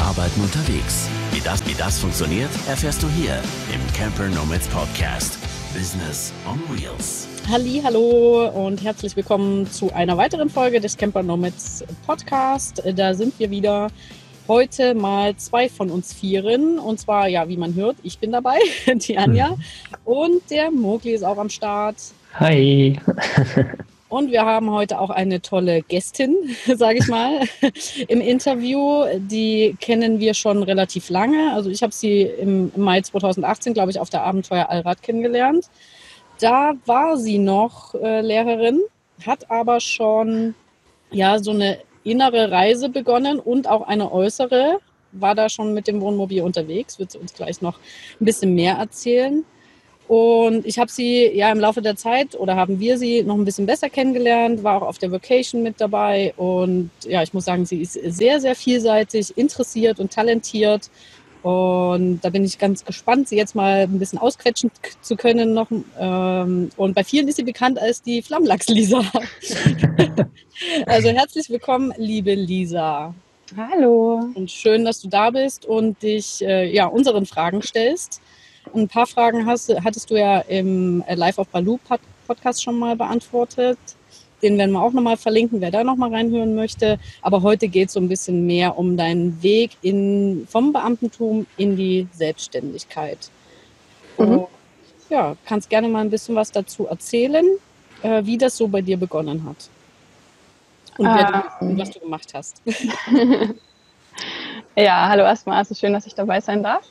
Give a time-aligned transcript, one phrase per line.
[0.00, 1.08] Arbeiten unterwegs.
[1.32, 3.40] Wie das, wie das funktioniert, erfährst du hier
[3.72, 5.38] im Camper Nomads Podcast.
[5.74, 7.28] Business on Wheels.
[7.48, 12.82] Halli, hallo und herzlich willkommen zu einer weiteren Folge des Camper Nomads Podcast.
[12.94, 13.88] Da sind wir wieder.
[14.48, 16.78] Heute mal zwei von uns Vieren.
[16.78, 18.58] Und zwar, ja, wie man hört, ich bin dabei,
[18.94, 19.56] die Anja.
[20.04, 21.96] Und der Mogli ist auch am Start.
[22.34, 22.98] Hi.
[24.08, 26.34] Und wir haben heute auch eine tolle Gästin,
[26.66, 27.40] sage ich mal,
[28.08, 29.04] im Interview.
[29.18, 31.52] Die kennen wir schon relativ lange.
[31.52, 35.66] Also ich habe sie im Mai 2018, glaube ich, auf der Abenteuer Allrad kennengelernt.
[36.40, 38.80] Da war sie noch äh, Lehrerin,
[39.26, 40.54] hat aber schon
[41.10, 44.78] ja so eine innere Reise begonnen und auch eine äußere.
[45.12, 47.78] War da schon mit dem Wohnmobil unterwegs, wird sie uns gleich noch
[48.20, 49.44] ein bisschen mehr erzählen.
[50.08, 53.44] Und ich habe sie ja im Laufe der Zeit oder haben wir sie noch ein
[53.44, 56.32] bisschen besser kennengelernt, war auch auf der Vacation mit dabei.
[56.38, 60.90] Und ja, ich muss sagen, sie ist sehr, sehr vielseitig, interessiert und talentiert.
[61.42, 64.70] Und da bin ich ganz gespannt, sie jetzt mal ein bisschen ausquetschen
[65.02, 65.70] zu können noch.
[65.98, 69.02] Ähm, und bei vielen ist sie bekannt als die Flammlachs-Lisa.
[70.86, 73.14] also herzlich willkommen, liebe Lisa.
[73.56, 74.20] Hallo.
[74.34, 78.22] Und schön, dass du da bist und dich äh, ja, unseren Fragen stellst.
[78.74, 81.78] Ein paar Fragen hast, hattest du ja im äh, Live of Baloo
[82.26, 83.78] Podcast schon mal beantwortet.
[84.42, 86.98] Den werden wir auch nochmal verlinken, wer da nochmal reinhören möchte.
[87.22, 91.76] Aber heute geht es so ein bisschen mehr um deinen Weg in, vom Beamtentum in
[91.76, 93.30] die Selbstständigkeit.
[94.16, 94.46] Mhm.
[95.10, 97.46] ja, kannst gerne mal ein bisschen was dazu erzählen,
[98.02, 99.68] äh, wie das so bei dir begonnen hat.
[100.98, 101.76] Und ähm.
[101.76, 102.60] du, was du gemacht hast.
[104.76, 105.58] ja, hallo erstmal.
[105.58, 106.82] Also schön, dass ich dabei sein darf.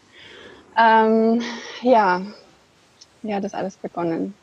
[0.77, 1.41] Ähm,
[1.81, 2.21] ja,
[3.23, 4.33] wie hat das alles begonnen?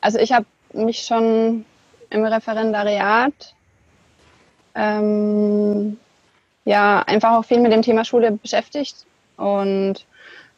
[0.00, 1.64] Also ich habe mich schon
[2.10, 3.54] im Referendariat
[4.74, 5.98] ähm,
[6.64, 9.06] ja einfach auch viel mit dem Thema Schule beschäftigt
[9.36, 10.06] und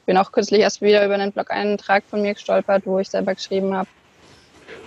[0.06, 3.76] bin auch kürzlich erst wieder über einen Blog-Eintrag von mir gestolpert, wo ich selber geschrieben
[3.76, 3.88] habe,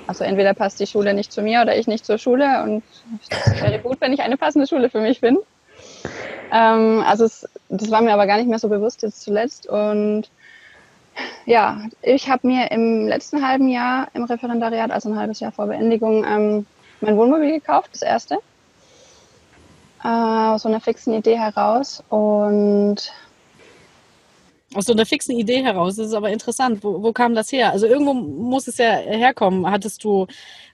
[0.08, 2.84] also entweder passt die Schule nicht zu mir oder ich nicht zur Schule und
[3.20, 5.42] es wäre gut, wenn ich eine passende Schule für mich finde.
[6.52, 9.68] Ähm, also es, das war mir aber gar nicht mehr so bewusst jetzt zuletzt.
[9.68, 10.30] Und
[11.46, 15.68] ja, ich habe mir im letzten halben Jahr im Referendariat, also ein halbes Jahr vor
[15.68, 16.66] Beendigung, ähm,
[17.02, 18.38] mein Wohnmobil gekauft, das erste.
[20.04, 22.04] Äh, aus so einer fixen Idee heraus.
[22.10, 23.12] Und
[24.74, 25.96] aus so einer fixen Idee heraus.
[25.96, 26.84] Das ist aber interessant.
[26.84, 27.72] Wo, wo kam das her?
[27.72, 29.70] Also irgendwo muss es ja herkommen.
[29.70, 30.28] Hattest du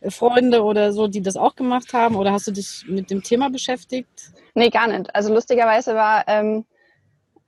[0.09, 2.15] Freunde oder so, die das auch gemacht haben?
[2.15, 4.33] Oder hast du dich mit dem Thema beschäftigt?
[4.55, 5.13] Nee, gar nicht.
[5.15, 6.65] Also lustigerweise war, ähm,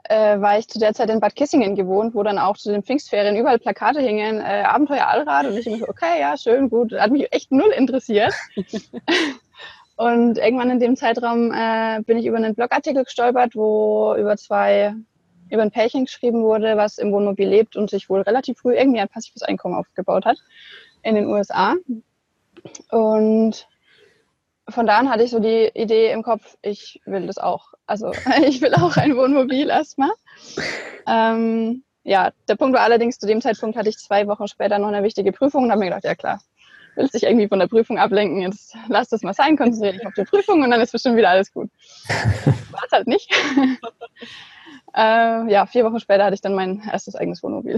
[0.03, 2.83] äh, war ich zu der Zeit in Bad Kissingen gewohnt, wo dann auch zu den
[2.83, 5.45] Pfingstferien überall Plakate hingen, äh, Abenteuer Allrad.
[5.47, 6.93] Und ich so, okay, ja, schön, gut.
[6.93, 8.33] Hat mich echt null interessiert.
[9.97, 14.95] und irgendwann in dem Zeitraum äh, bin ich über einen Blogartikel gestolpert, wo über zwei
[15.51, 18.99] über ein Pärchen geschrieben wurde, was im Wohnmobil lebt und sich wohl relativ früh irgendwie
[18.99, 20.37] ein passives Einkommen aufgebaut hat
[21.03, 21.75] in den USA.
[22.89, 23.67] Und
[24.69, 27.73] von da an hatte ich so die Idee im Kopf, ich will das auch.
[27.85, 28.11] Also
[28.45, 30.11] ich will auch ein Wohnmobil erstmal.
[31.07, 34.89] Ähm, ja, der Punkt war allerdings, zu dem Zeitpunkt hatte ich zwei Wochen später noch
[34.89, 36.39] eine wichtige Prüfung und habe mir gedacht, ja klar,
[36.95, 40.13] willst dich irgendwie von der Prüfung ablenken, jetzt lass das mal sein, konzentriere dich auf
[40.13, 41.69] die Prüfung und dann ist bestimmt wieder alles gut.
[42.71, 43.31] War es halt nicht.
[44.97, 47.77] Äh, ja, vier Wochen später hatte ich dann mein erstes eigenes Wohnmobil.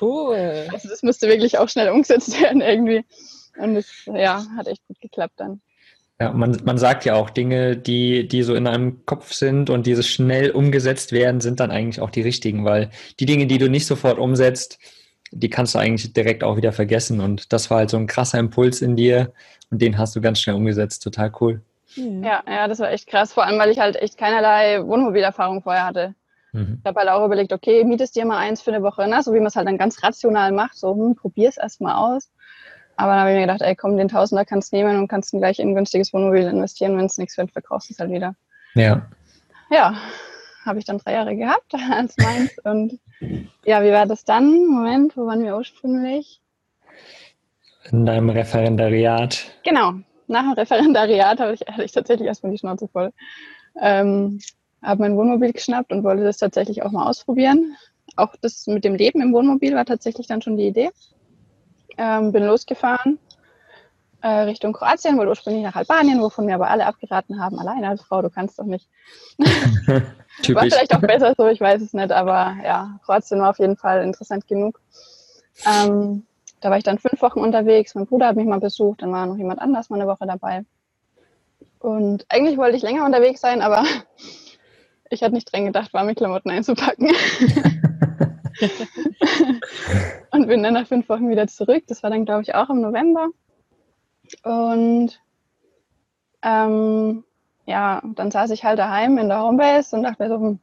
[0.00, 0.66] Cool.
[0.72, 3.04] Also das musste wirklich auch schnell umgesetzt werden irgendwie.
[3.58, 5.60] Und es ja, hat echt gut geklappt dann.
[6.20, 9.86] Ja, man, man sagt ja auch Dinge, die, die so in einem Kopf sind und
[9.86, 13.68] diese schnell umgesetzt werden, sind dann eigentlich auch die richtigen, weil die Dinge, die du
[13.68, 14.78] nicht sofort umsetzt,
[15.32, 17.20] die kannst du eigentlich direkt auch wieder vergessen.
[17.20, 19.32] Und das war halt so ein krasser Impuls in dir
[19.70, 21.02] und den hast du ganz schnell umgesetzt.
[21.02, 21.62] Total cool.
[21.96, 25.86] Ja, ja, das war echt krass, vor allem weil ich halt echt keinerlei Wohnmobilerfahrung vorher
[25.86, 26.14] hatte.
[26.52, 26.78] Mhm.
[26.80, 29.22] Ich habe halt auch überlegt, okay, mietest dir mal eins für eine Woche, ne?
[29.22, 32.30] so wie man es halt dann ganz rational macht, so, hm, probier's erstmal aus.
[32.96, 35.32] Aber dann habe ich mir gedacht, ey, komm, den Tausender kannst du nehmen und kannst
[35.32, 36.96] ihn gleich in ein günstiges Wohnmobil investieren.
[36.96, 38.34] Wenn es nichts wird, verkaufst du es halt wieder.
[38.74, 39.08] Ja.
[39.70, 39.96] Ja,
[40.64, 42.56] habe ich dann drei Jahre gehabt als meins.
[42.64, 43.00] und
[43.64, 44.66] ja, wie war das dann?
[44.66, 46.40] Moment, wo waren wir ursprünglich?
[47.90, 49.44] In deinem Referendariat.
[49.62, 49.94] Genau,
[50.26, 53.12] nach dem Referendariat hatte ich, hatte ich tatsächlich erstmal die Schnauze voll.
[53.80, 54.38] Ähm,
[54.82, 57.76] habe mein Wohnmobil geschnappt und wollte das tatsächlich auch mal ausprobieren.
[58.16, 60.90] Auch das mit dem Leben im Wohnmobil war tatsächlich dann schon die Idee.
[61.96, 63.18] Ähm, bin losgefahren
[64.24, 68.02] äh, Richtung Kroatien, wollte ursprünglich nach Albanien, wovon mir aber alle abgeraten haben, alleine als
[68.02, 68.88] Frau, du kannst doch nicht.
[69.38, 73.76] war vielleicht auch besser so, ich weiß es nicht, aber ja, Kroatien war auf jeden
[73.76, 74.80] Fall interessant genug.
[75.66, 76.24] Ähm,
[76.62, 79.26] da war ich dann fünf Wochen unterwegs, mein Bruder hat mich mal besucht, dann war
[79.26, 80.64] noch jemand anders mal eine Woche dabei.
[81.78, 83.84] Und eigentlich wollte ich länger unterwegs sein, aber
[85.10, 87.12] ich hatte nicht dran gedacht, warme Klamotten einzupacken.
[90.34, 91.84] und bin dann nach fünf Wochen wieder zurück.
[91.86, 93.28] Das war dann, glaube ich, auch im November.
[94.42, 95.20] Und
[96.42, 97.24] ähm,
[97.66, 100.58] ja, dann saß ich halt daheim in der Homebase und dachte mir so, hm,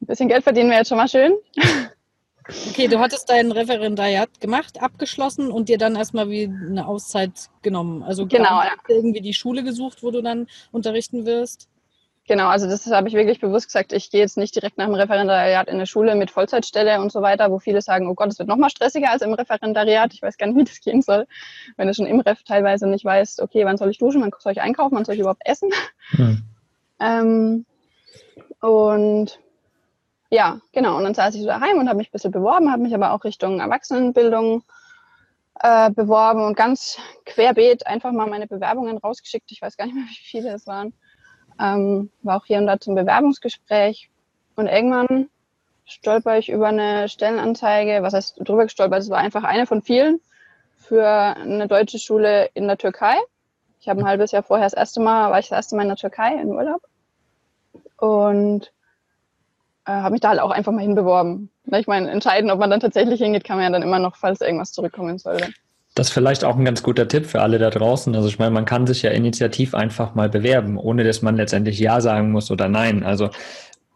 [0.00, 1.34] ein bisschen Geld verdienen wäre jetzt schon mal schön.
[2.68, 8.02] Okay, du hattest dein Referendariat gemacht, abgeschlossen und dir dann erstmal wie eine Auszeit genommen.
[8.02, 8.72] Also genau, ja.
[8.86, 11.70] irgendwie die Schule gesucht, wo du dann unterrichten wirst.
[12.26, 13.92] Genau, also das habe ich wirklich bewusst gesagt.
[13.92, 17.20] Ich gehe jetzt nicht direkt nach dem Referendariat in eine Schule mit Vollzeitstelle und so
[17.20, 20.14] weiter, wo viele sagen, oh Gott, es wird noch mal stressiger als im Referendariat.
[20.14, 21.26] Ich weiß gar nicht, wie das gehen soll.
[21.76, 24.52] Wenn du schon im Ref teilweise nicht weißt, okay, wann soll ich duschen, wann soll
[24.52, 25.70] ich einkaufen, wann soll ich überhaupt essen.
[26.12, 26.42] Hm.
[26.98, 27.66] ähm,
[28.60, 29.38] und
[30.30, 30.96] ja, genau.
[30.96, 33.12] Und dann saß ich so daheim und habe mich ein bisschen beworben, habe mich aber
[33.12, 34.64] auch Richtung Erwachsenenbildung
[35.60, 39.52] äh, beworben und ganz querbeet einfach mal meine Bewerbungen rausgeschickt.
[39.52, 40.94] Ich weiß gar nicht mehr, wie viele es waren
[41.60, 44.10] ähm, war auch hier und da zum Bewerbungsgespräch.
[44.56, 45.28] Und irgendwann
[45.84, 50.20] stolper ich über eine Stellenanzeige, was heißt drüber gestolpert, es war einfach eine von vielen
[50.76, 53.16] für eine deutsche Schule in der Türkei.
[53.80, 55.88] Ich habe ein halbes Jahr vorher das erste Mal, war ich das erste Mal in
[55.88, 56.82] der Türkei in Urlaub
[57.98, 58.72] und
[59.86, 61.50] äh, habe mich da halt auch einfach mal hinbeworben.
[61.66, 64.40] Ich meine, entscheiden, ob man dann tatsächlich hingeht, kann man ja dann immer noch, falls
[64.40, 65.52] irgendwas zurückkommen sollte.
[65.94, 68.14] Das ist vielleicht auch ein ganz guter Tipp für alle da draußen.
[68.16, 71.78] Also ich meine, man kann sich ja initiativ einfach mal bewerben, ohne dass man letztendlich
[71.78, 73.04] Ja sagen muss oder Nein.
[73.04, 73.30] Also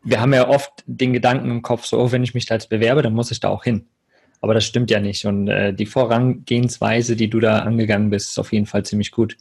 [0.04, 2.70] wir haben ja oft den Gedanken im Kopf, so, oh, wenn ich mich da jetzt
[2.70, 3.88] bewerbe, dann muss ich da auch hin.
[4.40, 5.26] Aber das stimmt ja nicht.
[5.26, 9.36] Und äh, die Vorangehensweise, die du da angegangen bist, ist auf jeden Fall ziemlich gut.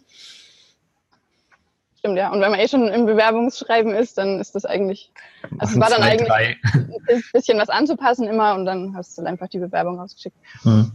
[2.00, 2.32] Stimmt, ja.
[2.32, 5.12] Und wenn man eh schon im Bewerbungsschreiben ist, dann ist das eigentlich,
[5.60, 9.48] also es war dann eigentlich ein bisschen was anzupassen immer und dann hast du einfach
[9.48, 10.38] die Bewerbung ausgeschickt.
[10.64, 10.92] Hm.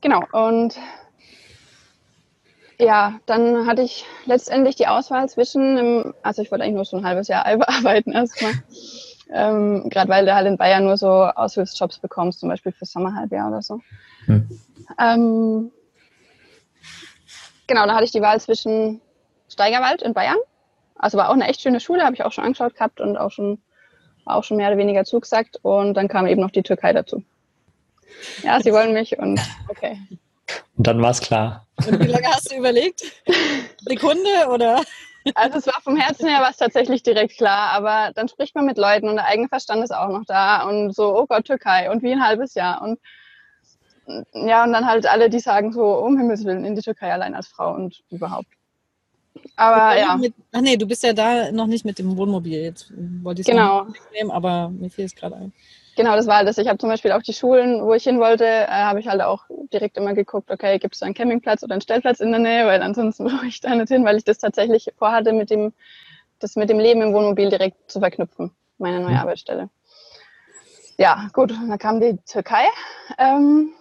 [0.00, 0.78] Genau, und
[2.78, 7.06] ja, dann hatte ich letztendlich die Auswahl zwischen, also ich wollte eigentlich nur so ein
[7.06, 8.54] halbes Jahr arbeiten erstmal.
[9.32, 13.48] Ähm, Gerade weil du halt in Bayern nur so Aushilfsjobs bekommst, zum Beispiel für Sommerhalbjahr
[13.48, 13.80] oder so.
[14.26, 14.48] Hm.
[15.00, 15.70] Ähm,
[17.66, 19.00] genau, da hatte ich die Wahl zwischen
[19.48, 20.36] Steigerwald in Bayern.
[20.96, 23.30] Also war auch eine echt schöne Schule, habe ich auch schon angeschaut gehabt und auch
[23.30, 23.62] schon,
[24.24, 25.58] auch schon mehr oder weniger zugesagt.
[25.62, 27.22] Und dann kam eben noch die Türkei dazu.
[28.42, 29.98] Ja, sie wollen mich und okay.
[30.76, 31.66] Und dann war es klar.
[31.86, 33.02] Und wie lange hast du überlegt?
[33.86, 34.82] Sekunde oder?
[35.34, 38.76] Also es war vom Herzen her was tatsächlich direkt klar, aber dann spricht man mit
[38.76, 42.02] Leuten und der eigene Verstand ist auch noch da und so, oh Gott, Türkei und
[42.02, 42.98] wie ein halbes Jahr und
[44.32, 47.34] ja, und dann halt alle, die sagen so, um Himmels Willen, in die Türkei allein
[47.34, 48.48] als Frau und überhaupt.
[49.56, 50.16] Aber ja.
[50.16, 52.60] Mit, ach nee, du bist ja da noch nicht mit dem Wohnmobil.
[52.60, 52.92] Jetzt
[53.22, 53.86] wollte ich es genau.
[54.12, 55.52] nehmen, aber mir fiel es gerade ein.
[55.94, 56.56] Genau, das war das.
[56.56, 59.20] Ich habe zum Beispiel auch die Schulen, wo ich hin wollte, äh, habe ich halt
[59.20, 62.66] auch direkt immer geguckt, okay, gibt es einen Campingplatz oder einen Stellplatz in der Nähe,
[62.66, 65.72] weil ansonsten brauche ich da nicht hin, weil ich das tatsächlich vorhatte, mit dem,
[66.38, 69.18] das mit dem Leben im Wohnmobil direkt zu verknüpfen, meine neue mhm.
[69.18, 69.68] Arbeitsstelle.
[70.96, 72.64] Ja, gut, dann kam die Türkei.
[73.18, 73.72] Ähm,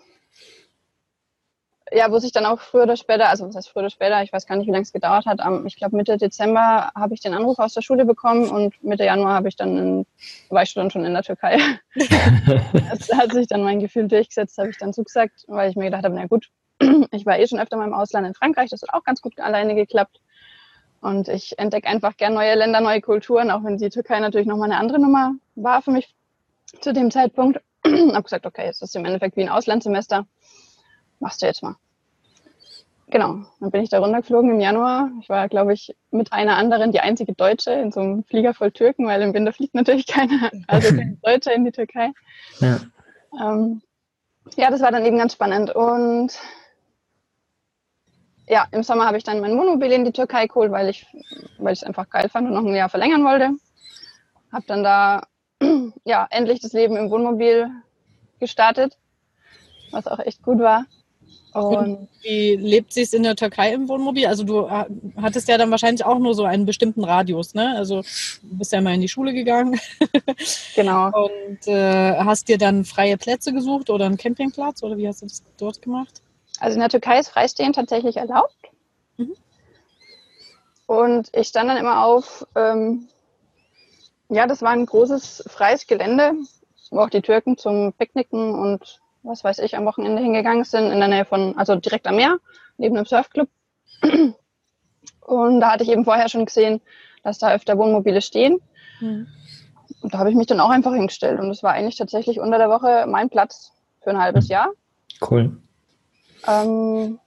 [1.94, 4.32] ja, wo sich dann auch früher oder später, also was heißt früher oder später, ich
[4.32, 7.20] weiß gar nicht, wie lange es gedauert hat, am, ich glaube Mitte Dezember habe ich
[7.20, 10.06] den Anruf aus der Schule bekommen und Mitte Januar habe ich dann, in,
[10.50, 11.58] war ich dann schon in der Türkei.
[11.96, 16.06] das hat sich dann mein Gefühl durchgesetzt, habe ich dann zugesagt, weil ich mir gedacht
[16.06, 16.50] habe, na gut,
[17.12, 19.38] ich war eh schon öfter mal im Ausland in Frankreich, das hat auch ganz gut
[19.40, 20.22] alleine geklappt.
[21.02, 24.72] Und ich entdecke einfach gern neue Länder, neue Kulturen, auch wenn die Türkei natürlich nochmal
[24.72, 26.14] eine andere Nummer war für mich
[26.80, 27.60] zu dem Zeitpunkt.
[27.86, 30.28] habe gesagt, okay, es ist im Endeffekt wie ein Auslandssemester
[31.22, 31.76] machst du jetzt mal.
[33.12, 35.10] Genau, dann bin ich da runtergeflogen im Januar.
[35.22, 38.72] Ich war, glaube ich, mit einer anderen die einzige Deutsche in so einem Flieger voll
[38.72, 42.12] Türken, weil im Winter fliegt natürlich keiner, also Deutsche in die Türkei.
[42.60, 42.80] Ja.
[43.40, 43.82] Ähm,
[44.56, 45.76] ja, das war dann eben ganz spannend.
[45.76, 46.40] Und
[48.48, 51.06] ja, im Sommer habe ich dann mein Wohnmobil in die Türkei geholt, weil ich
[51.58, 53.52] weil es einfach geil fand und noch ein Jahr verlängern wollte.
[54.52, 55.28] Habe dann da
[56.06, 57.70] ja endlich das Leben im Wohnmobil
[58.40, 58.98] gestartet,
[59.92, 60.86] was auch echt gut war.
[61.54, 64.26] Und wie lebt sich in der Türkei im Wohnmobil?
[64.26, 67.76] Also du hattest ja dann wahrscheinlich auch nur so einen bestimmten Radius, ne?
[67.76, 69.80] Also du bist ja mal in die Schule gegangen.
[70.76, 71.08] Genau.
[71.08, 75.26] Und äh, hast dir dann freie Plätze gesucht oder einen Campingplatz oder wie hast du
[75.26, 76.22] das dort gemacht?
[76.60, 78.56] Also in der Türkei ist Freistehen tatsächlich erlaubt.
[79.18, 79.34] Mhm.
[80.86, 83.08] Und ich stand dann immer auf, ähm,
[84.30, 86.34] ja, das war ein großes freies Gelände,
[86.90, 91.00] wo auch die Türken zum Picknicken und was weiß ich, am Wochenende hingegangen sind, in
[91.00, 92.38] der Nähe von, also direkt am Meer,
[92.78, 93.50] neben einem Surfclub.
[95.22, 96.82] Und da hatte ich eben vorher schon gesehen,
[97.24, 98.60] dass da öfter Wohnmobile stehen.
[99.00, 99.28] Mhm.
[100.02, 101.40] Und da habe ich mich dann auch einfach hingestellt.
[101.40, 104.72] Und das war eigentlich tatsächlich unter der Woche mein Platz für ein halbes Jahr.
[105.22, 105.58] Cool.
[106.48, 107.20] Ähm,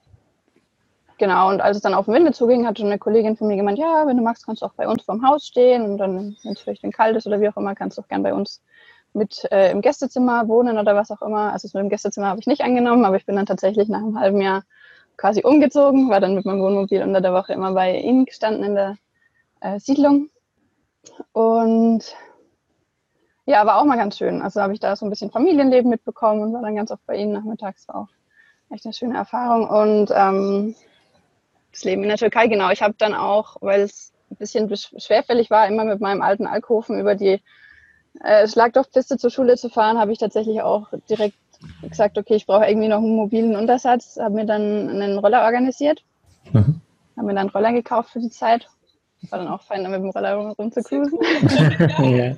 [1.19, 3.79] genau, und als es dann auf den Winde zuging, hatte eine Kollegin von mir gemeint,
[3.79, 6.53] ja, wenn du magst, kannst du auch bei uns vorm Haus stehen und dann, wenn
[6.53, 8.61] es vielleicht kalt ist oder wie auch immer, kannst du auch gern bei uns
[9.15, 11.53] mit äh, im Gästezimmer wohnen oder was auch immer.
[11.53, 14.01] Also das mit dem Gästezimmer habe ich nicht angenommen, aber ich bin dann tatsächlich nach
[14.01, 14.65] einem halben Jahr
[15.17, 18.75] quasi umgezogen, war dann mit meinem Wohnmobil unter der Woche immer bei ihnen gestanden in
[18.75, 18.97] der
[19.61, 20.29] äh, Siedlung.
[21.33, 22.17] Und
[23.47, 24.43] ja, war auch mal ganz schön.
[24.43, 27.17] Also habe ich da so ein bisschen Familienleben mitbekommen und war dann ganz oft bei
[27.17, 27.87] ihnen nachmittags.
[27.89, 28.09] War auch
[28.71, 29.69] echt eine schöne Erfahrung.
[29.69, 30.75] Und ähm,
[31.71, 32.71] das Leben in der Türkei, genau.
[32.71, 36.99] Ich habe dann auch, weil es ein bisschen schwerfällig war, immer mit meinem alten Alkoven
[36.99, 37.41] über die
[38.21, 41.37] äh, Schlagdorfpiste zur Schule zu fahren, habe ich tatsächlich auch direkt
[41.83, 46.03] gesagt, okay, ich brauche irgendwie noch einen mobilen Untersatz, habe mir dann einen Roller organisiert,
[46.53, 46.81] mhm.
[47.17, 48.69] habe mir dann einen Roller gekauft für die Zeit.
[49.31, 51.19] War dann auch fein, mit dem Roller rumzucruisen.
[51.99, 52.37] ja.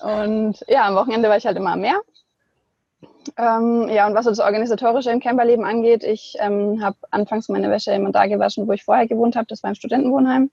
[0.00, 2.00] Und ja, am Wochenende war ich halt immer am Meer.
[3.36, 7.70] Ähm, ja, und was so das Organisatorische im Camperleben angeht, ich ähm, habe anfangs meine
[7.70, 9.46] Wäsche immer da gewaschen, wo ich vorher gewohnt habe.
[9.46, 10.50] Das war im Studentenwohnheim.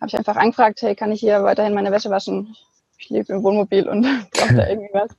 [0.00, 2.56] Habe ich einfach angefragt, hey, kann ich hier weiterhin meine Wäsche waschen?
[2.98, 5.10] Ich lebe im Wohnmobil und brauche da irgendwie was.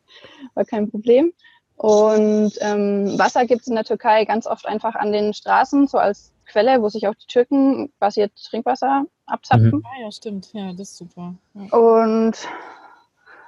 [0.55, 1.34] War kein Problem.
[1.75, 6.00] Und ähm, Wasser gibt es in der Türkei ganz oft einfach an den Straßen, so
[6.00, 9.69] als Quelle, wo sich auch die Türken basiert Trinkwasser abzapfen.
[9.69, 9.84] Mhm.
[9.86, 10.53] Ah, ja, stimmt.
[10.53, 11.36] Ja, das ist super.
[11.53, 11.77] Ja.
[11.77, 12.36] Und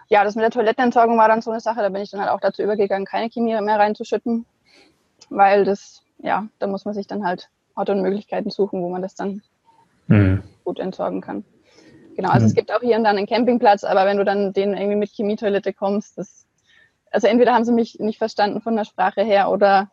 [0.10, 2.32] ja, das mit der Toilettenentsorgung war dann so eine Sache, da bin ich dann halt
[2.32, 4.46] auch dazu übergegangen, keine Chemie mehr reinzuschütten,
[5.30, 9.02] weil das, ja, da muss man sich dann halt Orte und Möglichkeiten suchen, wo man
[9.02, 9.42] das dann
[10.08, 10.44] mhm.
[10.66, 11.46] gut entsorgen kann.
[12.16, 12.50] Genau, also mhm.
[12.50, 15.10] es gibt auch hier und dann einen Campingplatz, aber wenn du dann denen irgendwie mit
[15.12, 16.46] Chemietoilette kommst, das,
[17.12, 19.90] also entweder haben sie mich nicht verstanden von der Sprache her oder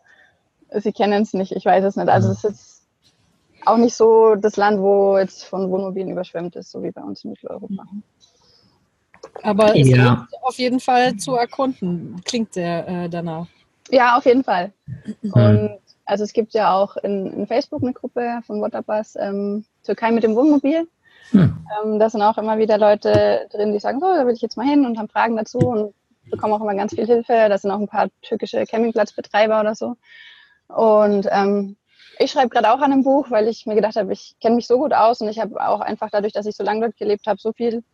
[0.71, 2.09] sie kennen es nicht, ich weiß es nicht.
[2.09, 2.35] Also mhm.
[2.35, 2.87] es ist
[3.65, 7.25] auch nicht so das Land, wo jetzt von Wohnmobilen überschwemmt ist, so wie bei uns
[7.25, 7.85] in Mitteleuropa.
[7.91, 8.03] Mhm.
[9.43, 10.27] Aber es ja.
[10.31, 13.47] ist auf jeden Fall zu erkunden, klingt der äh, danach.
[13.91, 14.73] Ja, auf jeden Fall.
[15.23, 15.33] Mhm.
[15.33, 20.11] Und also es gibt ja auch in, in Facebook eine Gruppe von Waterbus, ähm, Türkei
[20.13, 20.89] mit dem Wohnmobil.
[21.33, 21.67] Mhm.
[21.85, 24.57] Ähm, da sind auch immer wieder Leute drin, die sagen, so, da will ich jetzt
[24.57, 25.95] mal hin und haben Fragen dazu und
[26.31, 27.49] bekommen auch immer ganz viel Hilfe.
[27.49, 29.97] Da sind auch ein paar türkische Campingplatzbetreiber oder so.
[30.69, 31.77] Und ähm,
[32.19, 34.67] ich schreibe gerade auch an einem Buch, weil ich mir gedacht habe, ich kenne mich
[34.67, 37.27] so gut aus und ich habe auch einfach dadurch, dass ich so lange dort gelebt
[37.27, 37.85] habe, so viel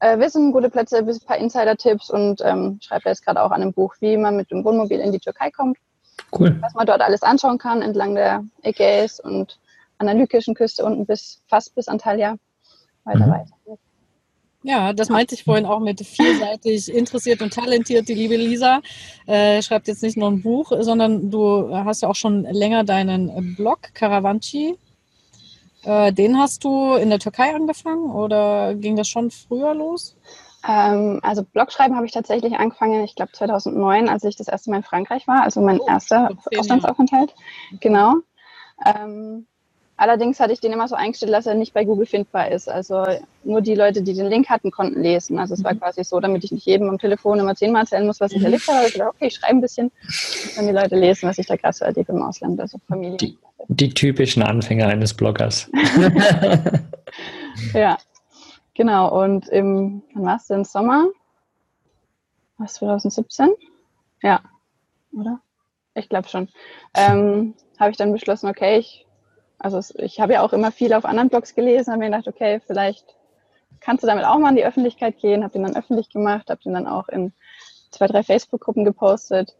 [0.00, 3.72] äh, Wissen, gute Plätze, ein paar Insider-Tipps und ähm, schreibe jetzt gerade auch an einem
[3.72, 5.78] Buch, wie man mit dem Wohnmobil in die Türkei kommt.
[6.36, 6.56] Cool.
[6.60, 9.58] Was man dort alles anschauen kann, entlang der Ägäis und
[9.98, 12.36] an der lykischen Küste unten bis fast bis Antalya.
[13.04, 13.30] Weiter, mhm.
[13.30, 13.78] weiter.
[14.62, 18.08] Ja, das meinte ich vorhin auch mit vielseitig interessiert und talentiert.
[18.08, 18.80] Die liebe Lisa
[19.26, 23.54] äh, schreibt jetzt nicht nur ein Buch, sondern du hast ja auch schon länger deinen
[23.56, 24.78] Blog Caravanci
[25.84, 30.16] äh, den hast du in der Türkei angefangen oder ging das schon früher los?
[30.66, 34.78] Ähm, also Blogschreiben habe ich tatsächlich angefangen, ich glaube 2009, als ich das erste Mal
[34.78, 37.34] in Frankreich war, also mein oh, erster Auslandsaufenthalt.
[37.80, 38.14] Genau.
[38.84, 39.46] Ähm,
[40.04, 42.68] allerdings hatte ich den immer so eingestellt, dass er nicht bei Google findbar ist.
[42.68, 43.06] Also
[43.42, 45.38] nur die Leute, die den Link hatten, konnten lesen.
[45.38, 45.80] Also es war mhm.
[45.80, 48.44] quasi so, damit ich nicht jedem am Telefon immer zehnmal erzählen muss, was ich mhm.
[48.44, 48.86] erlebt habe.
[48.86, 49.90] Ich dachte, okay, ich schreibe ein bisschen,
[50.56, 53.16] dann die Leute lesen, was ich da gerade so erlebe im Ausland, also Familie.
[53.16, 55.70] Die, die typischen Anfänger eines Bloggers.
[57.72, 57.96] ja,
[58.74, 59.22] genau.
[59.22, 60.64] Und im, wann war es denn?
[60.64, 61.06] Sommer?
[62.58, 63.48] Was, 2017?
[64.22, 64.40] Ja,
[65.18, 65.40] oder?
[65.94, 66.50] Ich glaube schon.
[66.94, 69.03] Ähm, habe ich dann beschlossen, okay, ich,
[69.64, 72.60] also ich habe ja auch immer viel auf anderen Blogs gelesen, habe mir gedacht, okay,
[72.66, 73.04] vielleicht
[73.80, 76.62] kannst du damit auch mal in die Öffentlichkeit gehen, habe den dann öffentlich gemacht, habe
[76.62, 77.32] den dann auch in
[77.90, 79.54] zwei, drei Facebook-Gruppen gepostet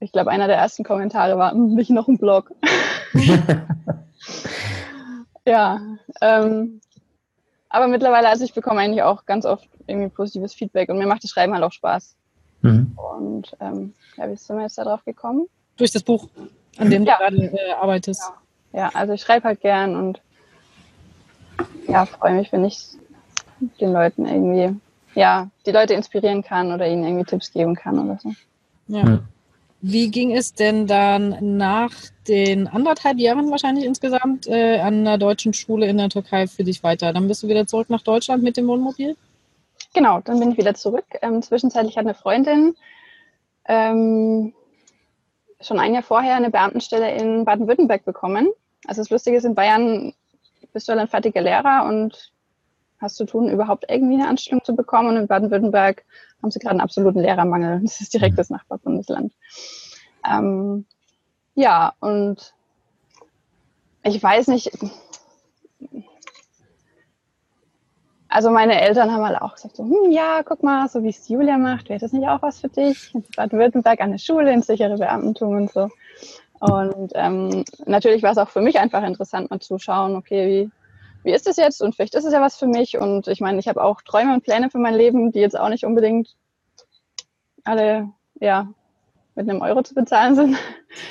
[0.00, 2.52] ich glaube, einer der ersten Kommentare war, hm, nicht noch ein Blog.
[5.46, 5.80] ja,
[6.20, 6.80] ähm,
[7.68, 11.24] aber mittlerweile, also ich bekomme eigentlich auch ganz oft irgendwie positives Feedback und mir macht
[11.24, 12.16] das Schreiben halt auch Spaß.
[12.62, 12.96] Mhm.
[12.96, 15.46] Und ähm, ja, wie sind wir jetzt da drauf gekommen?
[15.76, 16.28] Durch das Buch,
[16.78, 17.16] an dem ja.
[17.16, 18.22] du gerade äh, arbeitest.
[18.22, 18.34] Ja.
[18.72, 20.20] Ja, also ich schreibe halt gern und
[21.88, 22.96] ja, freue mich, wenn ich
[23.80, 24.78] den Leuten irgendwie,
[25.14, 28.32] ja, die Leute inspirieren kann oder ihnen irgendwie Tipps geben kann oder so.
[28.88, 29.20] Ja.
[29.80, 31.92] Wie ging es denn dann nach
[32.26, 36.82] den anderthalb Jahren wahrscheinlich insgesamt äh, an der deutschen Schule in der Türkei für dich
[36.82, 37.12] weiter?
[37.12, 39.16] Dann bist du wieder zurück nach Deutschland mit dem Wohnmobil?
[39.94, 41.04] Genau, dann bin ich wieder zurück.
[41.22, 42.74] Ähm, zwischenzeitlich hat eine Freundin
[43.66, 44.52] ähm,
[45.60, 48.48] schon ein Jahr vorher eine Beamtenstelle in Baden-Württemberg bekommen.
[48.86, 50.14] Also das Lustige ist, in Bayern
[50.72, 52.32] bist du dann fertiger Lehrer und
[53.00, 55.10] hast zu tun, überhaupt irgendwie eine Anstellung zu bekommen.
[55.10, 56.04] Und in Baden-Württemberg
[56.42, 57.80] haben sie gerade einen absoluten Lehrermangel.
[57.82, 59.32] Das ist direkt das Nachbarbundesland.
[60.28, 60.84] Ähm,
[61.54, 62.54] ja, und
[64.02, 64.70] ich weiß nicht,
[68.28, 71.28] also meine Eltern haben halt auch gesagt, so, hm, ja, guck mal, so wie es
[71.28, 73.14] Julia macht, wäre das nicht auch was für dich?
[73.14, 75.88] In Baden-Württemberg an der Schule, ins sichere Beamtentum und so.
[76.60, 80.70] Und ähm, natürlich war es auch für mich einfach interessant, mal zu schauen, okay, wie,
[81.24, 81.80] wie ist es jetzt?
[81.80, 82.98] Und vielleicht ist es ja was für mich.
[82.98, 85.68] Und ich meine, ich habe auch Träume und Pläne für mein Leben, die jetzt auch
[85.68, 86.34] nicht unbedingt
[87.64, 88.68] alle ja,
[89.34, 90.56] mit einem Euro zu bezahlen sind.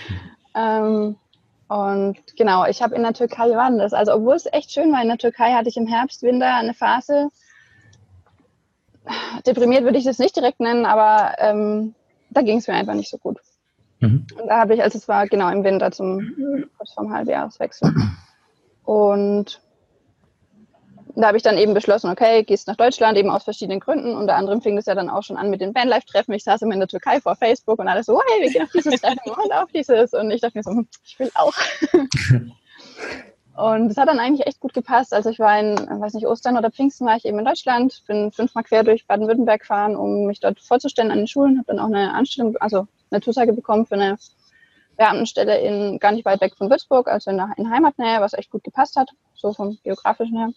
[0.55, 1.15] ähm,
[1.67, 3.93] und genau, ich habe in der Türkei war das.
[3.93, 6.74] Also obwohl es echt schön war in der Türkei, hatte ich im Herbst, Winter eine
[6.74, 7.29] Phase.
[9.45, 11.95] Deprimiert würde ich das nicht direkt nennen, aber ähm,
[12.29, 13.39] da ging es mir einfach nicht so gut.
[14.00, 14.27] Mhm.
[14.39, 17.93] Und da habe ich, also es war genau im Winter zum kurz vorm Halbjahreswechsel.
[18.83, 19.62] Und
[21.21, 24.15] da habe ich dann eben beschlossen, okay, gehst nach Deutschland, eben aus verschiedenen Gründen.
[24.15, 26.33] Unter anderem fing das ja dann auch schon an mit den Bandlife-Treffen.
[26.33, 28.71] Ich saß immer in der Türkei vor Facebook und alles so, hey, wir gehen auf
[28.71, 30.13] dieses Treffen und auf dieses.
[30.13, 31.53] Und ich dachte mir so, hm, ich will auch.
[33.55, 35.12] und es hat dann eigentlich echt gut gepasst.
[35.12, 38.31] Also ich war in, weiß nicht, Ostern oder Pfingsten war ich eben in Deutschland, bin
[38.31, 41.88] fünfmal quer durch Baden-Württemberg gefahren, um mich dort vorzustellen an den Schulen, habe dann auch
[41.88, 44.19] eine Anstellung, also eine Zusage bekommen für eine
[44.97, 48.63] Beamtenstelle in gar nicht weit weg von Würzburg, also in, in Heimatnähe, was echt gut
[48.63, 50.50] gepasst hat, so vom geografischen her.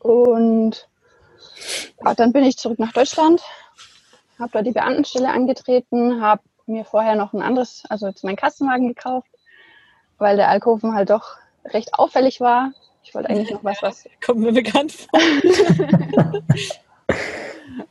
[0.00, 0.88] Und
[2.04, 3.42] ja, dann bin ich zurück nach Deutschland,
[4.38, 8.88] habe da die Beamtenstelle angetreten, habe mir vorher noch ein anderes, also jetzt meinen Kassenwagen
[8.88, 9.28] gekauft,
[10.18, 12.72] weil der Alkoven halt doch recht auffällig war.
[13.02, 14.04] Ich wollte eigentlich noch was, was.
[14.24, 15.20] Kommt mir bekannt vor.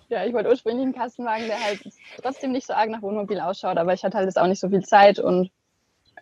[0.10, 1.82] ja, ich wollte ursprünglich einen Kassenwagen, der halt
[2.22, 4.70] trotzdem nicht so arg nach Wohnmobil ausschaut, aber ich hatte halt jetzt auch nicht so
[4.70, 5.52] viel Zeit und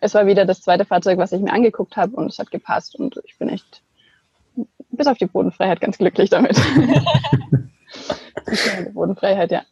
[0.00, 2.96] es war wieder das zweite Fahrzeug, was ich mir angeguckt habe und es hat gepasst
[2.96, 3.82] und ich bin echt
[4.92, 6.56] bis auf die Bodenfreiheit ganz glücklich damit.
[8.86, 9.62] die Bodenfreiheit, ja.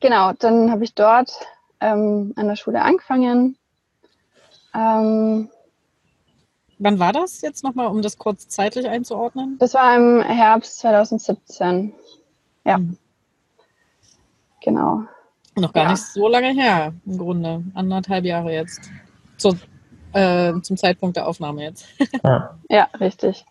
[0.00, 1.32] Genau, dann habe ich dort
[1.80, 3.56] ähm, an der Schule angefangen.
[4.74, 5.48] Ähm,
[6.78, 9.56] Wann war das jetzt nochmal, um das kurz zeitlich einzuordnen?
[9.60, 11.92] Das war im Herbst 2017.
[12.64, 12.78] Ja.
[12.78, 12.98] Mhm.
[14.64, 15.04] Genau.
[15.54, 15.90] Noch gar ja.
[15.90, 17.62] nicht so lange her, im Grunde.
[17.74, 18.80] Anderthalb Jahre jetzt.
[19.36, 19.56] Zu,
[20.12, 21.86] äh, zum Zeitpunkt der Aufnahme jetzt.
[22.68, 23.44] ja, richtig.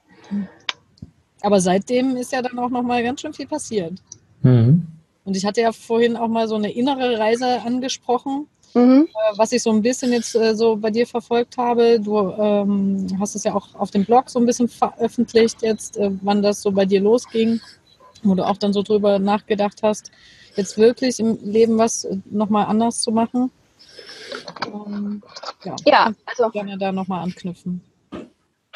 [1.42, 3.94] Aber seitdem ist ja dann auch noch mal ganz schön viel passiert.
[4.42, 4.88] Mhm.
[5.24, 9.08] Und ich hatte ja vorhin auch mal so eine innere Reise angesprochen, mhm.
[9.08, 12.00] äh, was ich so ein bisschen jetzt äh, so bei dir verfolgt habe.
[12.00, 16.12] Du ähm, hast es ja auch auf dem Blog so ein bisschen veröffentlicht jetzt, äh,
[16.22, 17.62] wann das so bei dir losging,
[18.24, 20.12] wo du auch dann so drüber nachgedacht hast,
[20.56, 23.52] jetzt wirklich im Leben was äh, nochmal anders zu machen.
[24.74, 25.22] Ähm,
[25.64, 27.82] ja, ja also gerne da nochmal anknüpfen.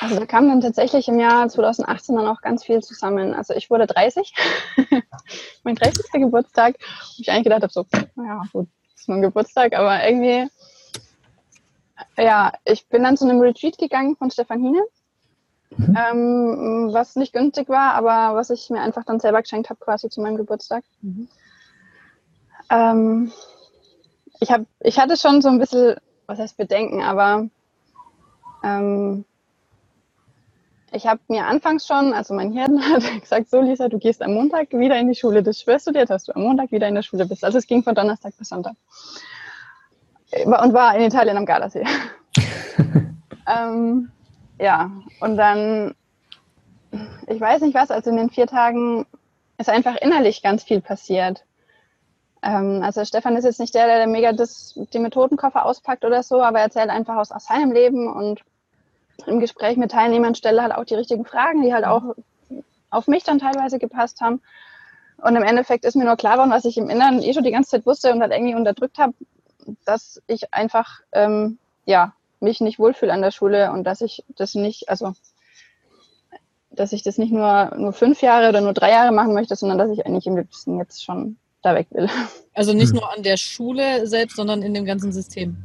[0.05, 3.33] Also da kam dann tatsächlich im Jahr 2018 dann auch ganz viel zusammen.
[3.33, 4.35] Also ich wurde 30,
[5.63, 6.05] mein 30.
[6.13, 10.47] Geburtstag, wo ich eigentlich gedacht habe, so, naja, gut, ist nur ein Geburtstag, aber irgendwie,
[12.17, 14.83] ja, ich bin dann zu einem Retreat gegangen von Stefan Hine,
[15.75, 15.97] mhm.
[15.97, 20.09] ähm, was nicht günstig war, aber was ich mir einfach dann selber geschenkt habe, quasi
[20.09, 20.83] zu meinem Geburtstag.
[21.01, 21.27] Mhm.
[22.69, 23.31] Ähm,
[24.39, 25.95] ich, hab, ich hatte schon so ein bisschen,
[26.27, 27.49] was heißt Bedenken, aber
[28.63, 29.25] ähm,
[30.95, 34.33] ich habe mir anfangs schon, also mein Hirn hat gesagt, so Lisa, du gehst am
[34.33, 35.43] Montag wieder in die Schule.
[35.43, 37.43] Das schwörst du dir, dass du am Montag wieder in der Schule bist.
[37.43, 38.75] Also es ging von Donnerstag bis Sonntag.
[40.31, 41.85] Und war in Italien am Gardasee.
[43.47, 44.11] ähm,
[44.59, 45.95] ja, und dann,
[47.27, 49.05] ich weiß nicht was, also in den vier Tagen
[49.57, 51.45] ist einfach innerlich ganz viel passiert.
[52.41, 56.41] Ähm, also Stefan ist jetzt nicht der, der mega das, den Methodenkoffer auspackt oder so,
[56.41, 58.41] aber er erzählt einfach aus, aus seinem Leben und
[59.25, 62.15] im Gespräch mit Teilnehmern stelle halt auch die richtigen Fragen, die halt auch
[62.89, 64.41] auf mich dann teilweise gepasst haben.
[65.17, 67.51] Und im Endeffekt ist mir nur klar geworden, was ich im Inneren eh schon die
[67.51, 69.13] ganze Zeit wusste und halt irgendwie unterdrückt habe,
[69.85, 74.55] dass ich einfach ähm, ja mich nicht wohlfühle an der Schule und dass ich das
[74.55, 75.13] nicht, also
[76.69, 79.77] dass ich das nicht nur, nur fünf Jahre oder nur drei Jahre machen möchte, sondern
[79.77, 82.09] dass ich eigentlich im liebsten jetzt schon da weg will.
[82.53, 82.99] Also nicht hm.
[82.99, 85.57] nur an der Schule selbst, sondern in dem ganzen System.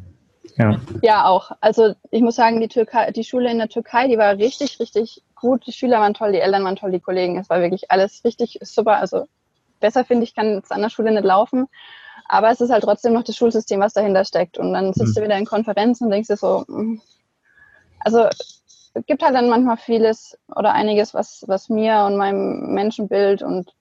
[0.60, 0.80] Ja.
[1.02, 1.52] ja, auch.
[1.60, 5.22] Also ich muss sagen, die, Türkei, die Schule in der Türkei, die war richtig, richtig
[5.34, 5.66] gut.
[5.66, 7.38] Die Schüler waren toll, die Eltern waren toll, die Kollegen.
[7.38, 8.98] Es war wirklich alles richtig super.
[8.98, 9.26] Also
[9.80, 11.66] besser finde ich, kann es an der Schule nicht laufen.
[12.28, 14.58] Aber es ist halt trotzdem noch das Schulsystem, was dahinter steckt.
[14.58, 15.20] Und dann sitzt mhm.
[15.20, 17.00] du wieder in Konferenzen und denkst dir so, mm.
[18.00, 23.42] also es gibt halt dann manchmal vieles oder einiges, was, was mir und meinem Menschenbild
[23.42, 23.74] und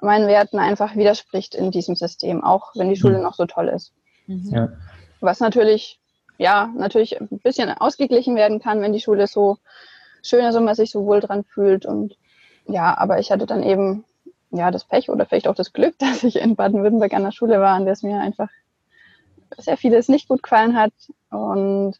[0.00, 3.24] meinen Werten einfach widerspricht in diesem System, auch wenn die Schule mhm.
[3.24, 3.92] noch so toll ist.
[4.26, 4.50] Mhm.
[4.50, 4.68] Ja
[5.20, 6.00] was natürlich,
[6.38, 9.58] ja, natürlich ein bisschen ausgeglichen werden kann, wenn die Schule so
[10.22, 11.86] schön ist und man sich so wohl dran fühlt.
[11.86, 12.16] Und
[12.66, 14.04] ja, aber ich hatte dann eben
[14.50, 17.60] ja das Pech oder vielleicht auch das Glück, dass ich in Baden-Württemberg an der Schule
[17.60, 18.48] war, an der es mir einfach
[19.56, 20.92] sehr vieles nicht gut gefallen hat.
[21.30, 21.96] Und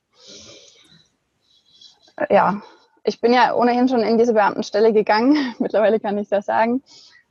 [2.31, 2.63] ja,
[3.05, 5.55] ich bin ja ohnehin schon in diese Beamtenstelle gegangen.
[5.59, 6.83] Mittlerweile kann ich das sagen.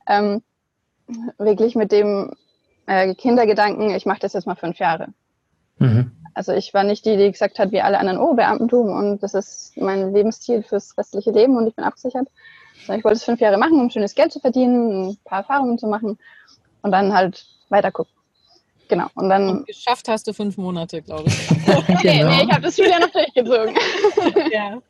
[0.06, 0.42] Ähm,
[1.38, 2.32] wirklich mit dem
[2.86, 5.08] äh, Kindergedanken, ich mache das jetzt mal fünf Jahre.
[5.78, 6.12] Mhm.
[6.34, 9.34] Also ich war nicht die, die gesagt hat, wie alle anderen, oh, Beamtentum und das
[9.34, 12.28] ist mein Lebensziel fürs restliche Leben und ich bin abgesichert.
[12.86, 15.78] Sondern ich wollte es fünf Jahre machen, um schönes Geld zu verdienen, ein paar Erfahrungen
[15.78, 16.16] zu machen
[16.82, 18.12] und dann halt weiter gucken.
[18.88, 19.06] Genau.
[19.14, 19.48] Und dann.
[19.48, 21.50] Und geschafft hast du fünf Monate, glaube ich.
[22.04, 22.30] nee, genau.
[22.30, 23.74] nee, ich habe das Schuljahr noch durchgezogen.
[24.52, 24.80] ja.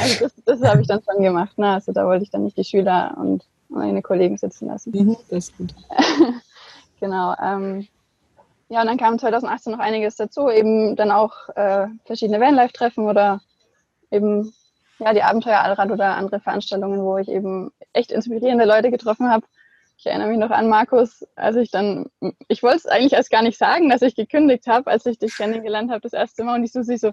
[0.00, 1.56] Also das, das habe ich dann schon gemacht.
[1.58, 1.74] Ne?
[1.74, 4.90] Also da wollte ich dann nicht die Schüler und meine Kollegen sitzen lassen.
[4.92, 5.74] Mhm, das ist gut.
[7.00, 7.34] genau.
[7.42, 7.86] Ähm,
[8.68, 13.40] ja, und dann kam 2018 noch einiges dazu, eben dann auch äh, verschiedene Vanlife-Treffen oder
[14.10, 14.52] eben
[14.98, 19.46] ja, die Abenteuer Allrad oder andere Veranstaltungen, wo ich eben echt inspirierende Leute getroffen habe
[19.96, 22.06] ich erinnere mich noch an Markus, als ich dann,
[22.48, 25.36] ich wollte es eigentlich erst gar nicht sagen, dass ich gekündigt habe, als ich dich
[25.36, 27.12] kennengelernt habe das erste Mal und ich so sie so,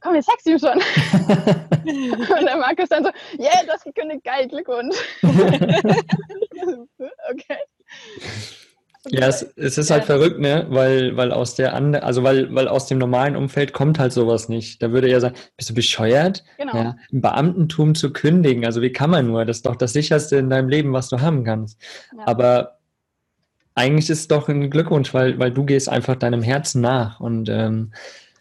[0.00, 0.74] komm, jetzt sag's ihm schon.
[2.38, 4.96] und der Markus dann so, yeah, du hast gekündigt, geil, Glückwunsch.
[7.30, 7.58] okay.
[9.10, 10.06] Ja, es, es ist halt ja.
[10.06, 10.66] verrückt, ne?
[10.68, 14.48] Weil, weil aus der andere, also weil, weil aus dem normalen Umfeld kommt halt sowas
[14.48, 14.82] nicht.
[14.82, 16.44] Da würde er sagen, bist du bescheuert?
[16.58, 16.76] Genau.
[16.76, 18.64] Ja, Im Beamtentum zu kündigen.
[18.64, 19.44] Also wie kann man nur?
[19.44, 21.80] Das ist doch das sicherste in deinem Leben, was du haben kannst.
[22.16, 22.26] Ja.
[22.26, 22.78] Aber
[23.76, 27.48] eigentlich ist es doch ein Glückwunsch, weil, weil du gehst einfach deinem Herzen nach und
[27.48, 27.92] ähm,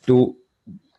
[0.05, 0.37] du,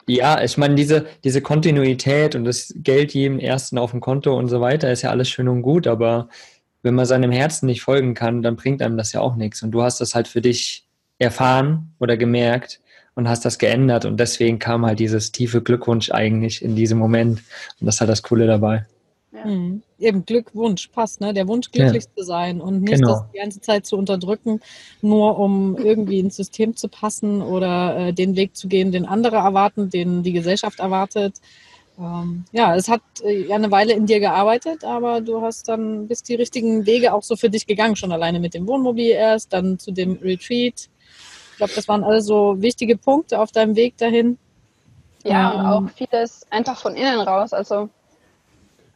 [0.06, 4.48] ja, ich meine, diese, diese Kontinuität und das Geld jedem Ersten auf dem Konto und
[4.48, 6.28] so weiter ist ja alles schön und gut, aber
[6.86, 9.60] wenn man seinem Herzen nicht folgen kann, dann bringt einem das ja auch nichts.
[9.64, 10.86] Und du hast das halt für dich
[11.18, 12.80] erfahren oder gemerkt
[13.16, 14.04] und hast das geändert.
[14.04, 17.40] Und deswegen kam halt dieses tiefe Glückwunsch eigentlich in diesem Moment.
[17.80, 18.86] Und das ist halt das Coole dabei.
[19.32, 19.46] Ja.
[19.46, 19.82] Mhm.
[19.98, 21.34] Eben Glückwunsch passt, ne?
[21.34, 22.10] Der Wunsch, glücklich ja.
[22.16, 23.08] zu sein und nicht genau.
[23.08, 24.60] das die ganze Zeit zu unterdrücken,
[25.02, 29.36] nur um irgendwie ins System zu passen oder äh, den Weg zu gehen, den andere
[29.36, 31.34] erwarten, den die Gesellschaft erwartet.
[31.98, 36.08] Ähm, ja, es hat äh, ja eine Weile in dir gearbeitet, aber du hast dann
[36.08, 39.52] bist die richtigen Wege auch so für dich gegangen, schon alleine mit dem Wohnmobil erst,
[39.52, 40.88] dann zu dem Retreat.
[41.52, 44.38] Ich glaube, das waren alles so wichtige Punkte auf deinem Weg dahin.
[45.24, 47.54] Ja, ähm, und auch vieles einfach von innen raus.
[47.54, 47.88] Also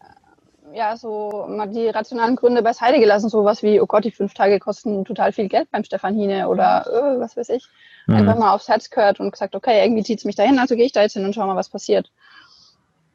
[0.03, 4.35] äh, ja, so mal die rationalen Gründe beiseite gelassen, sowas wie, oh Gott, die fünf
[4.35, 7.67] Tage kosten total viel Geld beim Stefan Hine oder äh, was weiß ich.
[8.07, 8.17] Mhm.
[8.17, 10.85] Einfach mal aufs Herz gehört und gesagt, okay, irgendwie zieht es mich dahin, also gehe
[10.85, 12.11] ich da jetzt hin und schau mal, was passiert.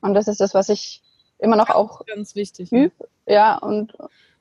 [0.05, 1.01] Und das ist das, was ich
[1.39, 2.71] immer noch auch ganz wichtig.
[2.71, 2.93] Üb,
[3.25, 3.93] ja, und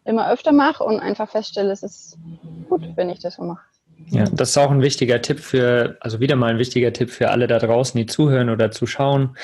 [0.05, 2.18] immer öfter mache und einfach feststelle, es ist
[2.68, 3.62] gut, wenn ich das so mache.
[4.09, 7.31] Ja, das ist auch ein wichtiger Tipp für, also wieder mal ein wichtiger Tipp für
[7.31, 9.37] alle da draußen, die zuhören oder zuschauen.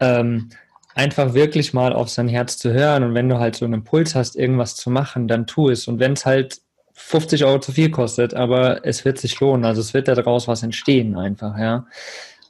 [0.00, 0.50] Ähm,
[0.94, 4.14] einfach wirklich mal auf sein Herz zu hören und wenn du halt so einen Impuls
[4.14, 5.88] hast, irgendwas zu machen, dann tu es.
[5.88, 6.60] Und wenn es halt
[6.92, 9.64] 50 Euro zu viel kostet, aber es wird sich lohnen.
[9.64, 11.86] Also es wird daraus was entstehen einfach, ja.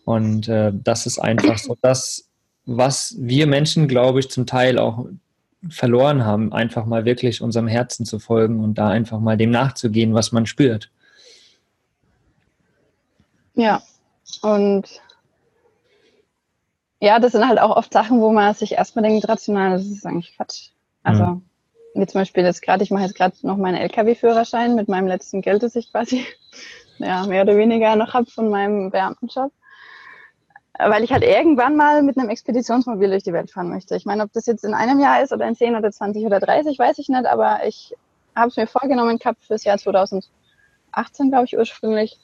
[0.05, 2.29] Und äh, das ist einfach so das,
[2.67, 5.07] was wir Menschen, glaube ich, zum Teil auch
[5.69, 10.15] verloren haben, einfach mal wirklich unserem Herzen zu folgen und da einfach mal dem nachzugehen,
[10.15, 10.91] was man spürt.
[13.55, 13.83] Ja,
[14.43, 15.01] und
[17.01, 20.07] ja, das sind halt auch oft Sachen, wo man sich erstmal denkt, rational, das ist
[20.07, 20.71] eigentlich Quatsch.
[21.03, 21.43] Also, mhm.
[21.95, 25.41] wie zum Beispiel jetzt gerade, ich mache jetzt gerade noch meinen LKW-Führerschein mit meinem letzten
[25.41, 26.27] Geld, das ich quasi
[26.99, 29.53] ja, mehr oder weniger noch habe von meinem Beamtenjob
[30.79, 33.95] weil ich halt irgendwann mal mit einem Expeditionsmobil durch die Welt fahren möchte.
[33.97, 36.41] Ich meine, ob das jetzt in einem Jahr ist oder in 10 oder 20 oder
[36.41, 37.95] 30, weiß ich nicht, aber ich
[38.35, 40.31] habe es mir vorgenommen gehabt fürs Jahr 2018,
[41.31, 42.19] glaube ich, ursprünglich,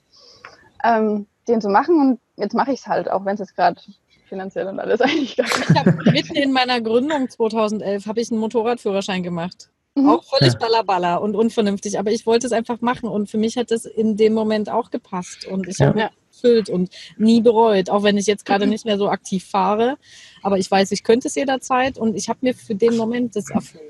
[0.82, 3.80] ähm, den zu machen und jetzt mache ich es halt, auch wenn es jetzt gerade
[4.28, 5.70] finanziell und alles eigentlich gar nicht.
[5.70, 9.70] Ich habe mitten in meiner Gründung 2011 habe ich einen Motorradführerschein gemacht.
[9.94, 10.08] Mhm.
[10.08, 13.70] Auch völlig ballerballer und unvernünftig, aber ich wollte es einfach machen und für mich hat
[13.70, 15.88] es in dem Moment auch gepasst und ich ja.
[15.88, 16.10] habe
[16.40, 19.96] erfüllt und nie bereut, auch wenn ich jetzt gerade nicht mehr so aktiv fahre.
[20.42, 23.50] Aber ich weiß, ich könnte es jederzeit und ich habe mir für den Moment das
[23.50, 23.82] erfüllt.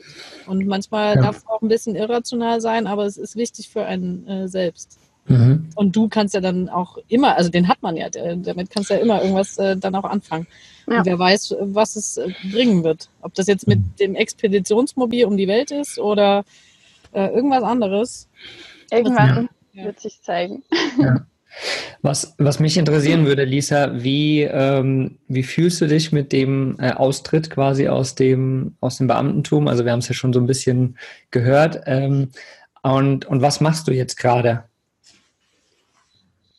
[0.47, 1.23] Und manchmal ja.
[1.23, 4.99] darf es auch ein bisschen irrational sein, aber es ist wichtig für einen äh, selbst.
[5.27, 5.69] Mhm.
[5.77, 8.95] Und du kannst ja dann auch immer, also den hat man ja, damit kannst du
[8.95, 10.47] ja immer irgendwas äh, dann auch anfangen.
[10.89, 10.99] Ja.
[10.99, 13.11] Und wer weiß, was es äh, bringen wird.
[13.23, 13.97] Ob das jetzt mit mhm.
[14.01, 16.45] dem Expeditionsmobil um die Welt ist oder
[17.13, 18.29] äh, irgendwas anderes.
[18.91, 19.85] Irgendwann ja.
[19.85, 20.65] wird sich zeigen.
[20.99, 21.17] Ja.
[22.03, 26.93] Was, was mich interessieren würde, Lisa, wie, ähm, wie fühlst du dich mit dem äh,
[26.93, 29.69] Austritt quasi aus dem, aus dem Beamtentum?
[29.69, 30.97] Also wir haben es ja schon so ein bisschen
[31.31, 31.83] gehört.
[31.87, 32.31] Ähm,
[32.83, 34.65] und, und was machst du jetzt gerade?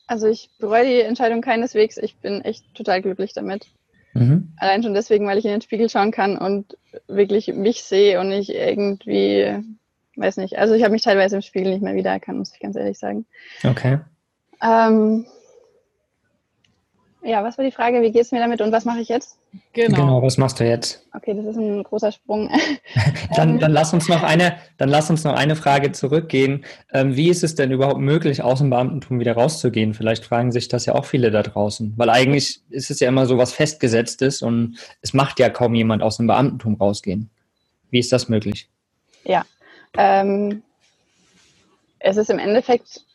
[0.08, 1.98] Also ich bereue die Entscheidung keineswegs.
[1.98, 3.68] Ich bin echt total glücklich damit.
[4.14, 4.52] Mhm.
[4.58, 6.78] Allein schon deswegen, weil ich in den Spiegel schauen kann und
[7.08, 9.56] wirklich mich sehe und nicht irgendwie,
[10.18, 10.58] weiß nicht.
[10.58, 13.26] Also ich habe mich teilweise im Spiegel nicht mehr wiedererkannt, muss ich ganz ehrlich sagen.
[13.64, 14.00] Okay.
[14.62, 15.26] Ähm,
[17.24, 18.02] Ja, was war die Frage?
[18.02, 19.38] Wie geht es mir damit und was mache ich jetzt?
[19.74, 19.98] Genau.
[19.98, 20.24] genau.
[20.24, 21.06] was machst du jetzt?
[21.14, 22.50] Okay, das ist ein großer Sprung.
[23.36, 26.66] dann, dann, lass uns noch eine, dann lass uns noch eine Frage zurückgehen.
[26.92, 29.94] Ähm, wie ist es denn überhaupt möglich, aus dem Beamtentum wieder rauszugehen?
[29.94, 31.94] Vielleicht fragen sich das ja auch viele da draußen.
[31.96, 36.02] Weil eigentlich ist es ja immer so was Festgesetztes und es macht ja kaum jemand
[36.02, 37.30] aus dem Beamtentum rausgehen.
[37.92, 38.68] Wie ist das möglich?
[39.26, 39.46] Ja,
[39.96, 40.64] ähm,
[42.00, 43.06] es ist im Endeffekt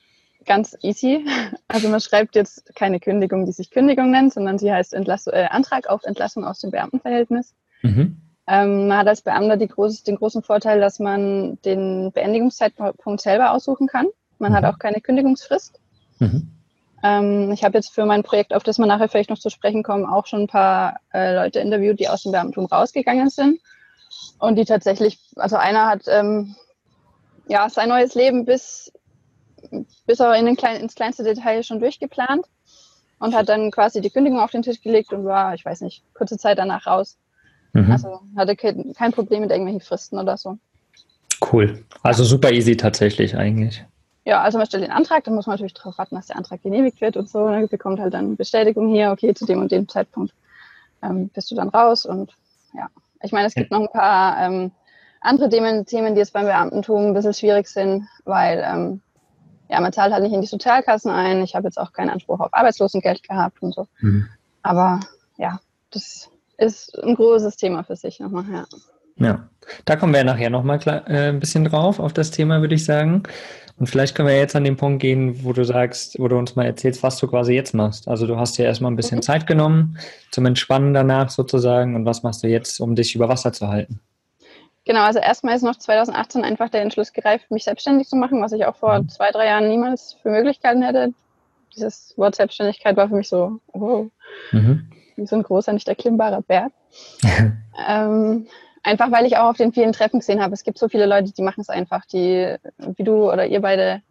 [0.46, 1.24] ganz easy.
[1.68, 5.46] Also man schreibt jetzt keine Kündigung, die sich Kündigung nennt, sondern sie heißt Entlass äh,
[5.50, 7.54] Antrag auf Entlassung aus dem Beamtenverhältnis.
[7.82, 8.18] Mhm.
[8.46, 13.88] Ähm, man hat als Beamter groß, den großen Vorteil, dass man den Beendigungszeitpunkt selber aussuchen
[13.88, 14.06] kann.
[14.38, 14.56] Man mhm.
[14.56, 15.80] hat auch keine Kündigungsfrist.
[16.20, 16.52] Mhm.
[17.02, 19.82] Ähm, ich habe jetzt für mein Projekt, auf das wir nachher vielleicht noch zu sprechen
[19.82, 23.60] kommen, auch schon ein paar äh, Leute interviewt, die aus dem Beamtentum rausgegangen sind
[24.38, 26.54] und die tatsächlich, also einer hat ähm,
[27.48, 28.92] ja sein neues Leben bis
[30.06, 32.46] bis aber in den kleinen, ins kleinste Detail schon durchgeplant
[33.18, 36.02] und hat dann quasi die Kündigung auf den Tisch gelegt und war, ich weiß nicht,
[36.14, 37.16] kurze Zeit danach raus.
[37.72, 37.90] Mhm.
[37.90, 40.58] Also hatte kein, kein Problem mit irgendwelchen Fristen oder so.
[41.52, 41.84] Cool.
[42.02, 43.84] Also super easy tatsächlich eigentlich.
[44.24, 46.62] Ja, also man stellt den Antrag, dann muss man natürlich darauf warten, dass der Antrag
[46.62, 47.46] genehmigt wird und so.
[47.46, 50.34] Dann bekommt halt dann Bestätigung hier, okay, zu dem und dem Zeitpunkt
[51.02, 52.32] ähm, bist du dann raus und
[52.74, 52.88] ja.
[53.22, 54.72] Ich meine, es gibt noch ein paar ähm,
[55.20, 59.00] andere Themen, Themen, die jetzt beim Beamtentum ein bisschen schwierig sind, weil ähm,
[59.68, 61.42] ja, man zahlt halt nicht in die Sozialkassen ein.
[61.42, 63.86] Ich habe jetzt auch keinen Anspruch auf Arbeitslosengeld gehabt und so.
[64.00, 64.28] Mhm.
[64.62, 65.00] Aber
[65.36, 68.64] ja, das ist ein großes Thema für sich nochmal, ja.
[69.18, 69.48] Ja,
[69.86, 73.22] da kommen wir nachher nochmal äh, ein bisschen drauf, auf das Thema, würde ich sagen.
[73.78, 76.54] Und vielleicht können wir jetzt an den Punkt gehen, wo du sagst, wo du uns
[76.54, 78.08] mal erzählst, was du quasi jetzt machst.
[78.08, 79.22] Also du hast dir erstmal ein bisschen mhm.
[79.22, 79.98] Zeit genommen
[80.30, 81.94] zum Entspannen danach sozusagen.
[81.94, 84.00] Und was machst du jetzt, um dich über Wasser zu halten?
[84.86, 88.52] Genau, also erstmal ist noch 2018 einfach der Entschluss gereift, mich selbstständig zu machen, was
[88.52, 89.08] ich auch vor mhm.
[89.08, 91.12] zwei, drei Jahren niemals für Möglichkeiten hätte.
[91.74, 94.06] Dieses Wort Selbstständigkeit war für mich so, wow,
[94.52, 94.88] mhm.
[95.16, 96.72] wie so ein großer, nicht erklimmbarer Berg.
[97.88, 98.46] ähm,
[98.84, 101.32] einfach weil ich auch auf den vielen Treffen gesehen habe, es gibt so viele Leute,
[101.32, 104.02] die machen es einfach, die, wie du oder ihr beide,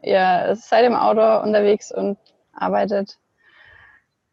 [0.00, 2.18] ihr seid im Auto unterwegs und
[2.52, 3.18] arbeitet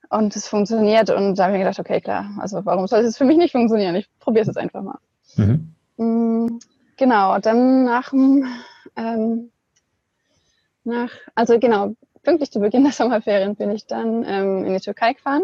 [0.10, 1.10] und es funktioniert.
[1.10, 3.52] Und da habe ich mir gedacht, okay, klar, also warum soll es für mich nicht
[3.52, 3.96] funktionieren?
[3.96, 5.00] Ich probiere es jetzt einfach mal.
[5.38, 5.74] Mhm.
[5.98, 6.60] Mm,
[6.96, 8.48] genau, dann nach dem,
[8.96, 9.52] ähm,
[10.84, 15.14] nach, also genau, pünktlich zu Beginn der Sommerferien bin ich dann ähm, in die Türkei
[15.14, 15.44] gefahren.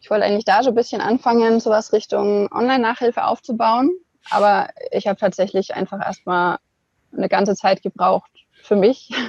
[0.00, 3.92] Ich wollte eigentlich da so ein bisschen anfangen, sowas Richtung Online-Nachhilfe aufzubauen.
[4.30, 6.58] Aber ich habe tatsächlich einfach erstmal
[7.16, 8.30] eine ganze Zeit gebraucht
[8.62, 9.10] für mich.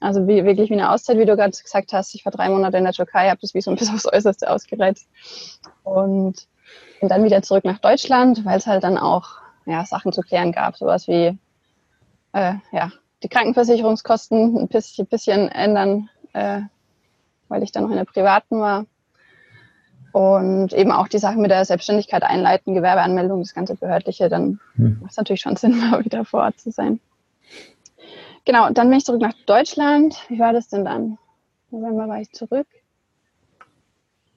[0.00, 2.14] Also wie, wirklich wie eine Auszeit, wie du gerade gesagt hast.
[2.14, 4.50] Ich war drei Monate in der Türkei, habe das wie so ein bisschen aufs Äußerste
[4.50, 5.08] ausgereizt.
[5.82, 6.46] Und
[7.00, 10.52] bin dann wieder zurück nach Deutschland, weil es halt dann auch ja, Sachen zu klären
[10.52, 11.38] gab, sowas wie
[12.32, 16.60] äh, ja, die Krankenversicherungskosten ein bisschen, bisschen ändern, äh,
[17.48, 18.86] weil ich dann noch in der privaten war.
[20.12, 24.98] Und eben auch die Sachen mit der Selbstständigkeit einleiten, Gewerbeanmeldung, das ganze Behördliche, dann hm.
[25.00, 27.00] macht es natürlich schon Sinn, mal wieder vor Ort zu sein.
[28.44, 30.16] Genau, dann bin ich zurück nach Deutschland.
[30.28, 31.18] Wie war das denn dann?
[31.70, 32.66] November war ich zurück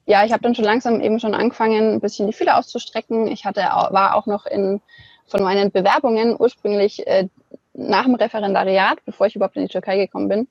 [0.08, 3.28] ja, ich habe dann schon langsam eben schon angefangen, ein bisschen die Fühler auszustrecken.
[3.28, 4.82] Ich hatte, war auch noch in,
[5.28, 7.28] von meinen Bewerbungen ursprünglich äh,
[7.74, 10.48] nach dem Referendariat, bevor ich überhaupt in die Türkei gekommen bin,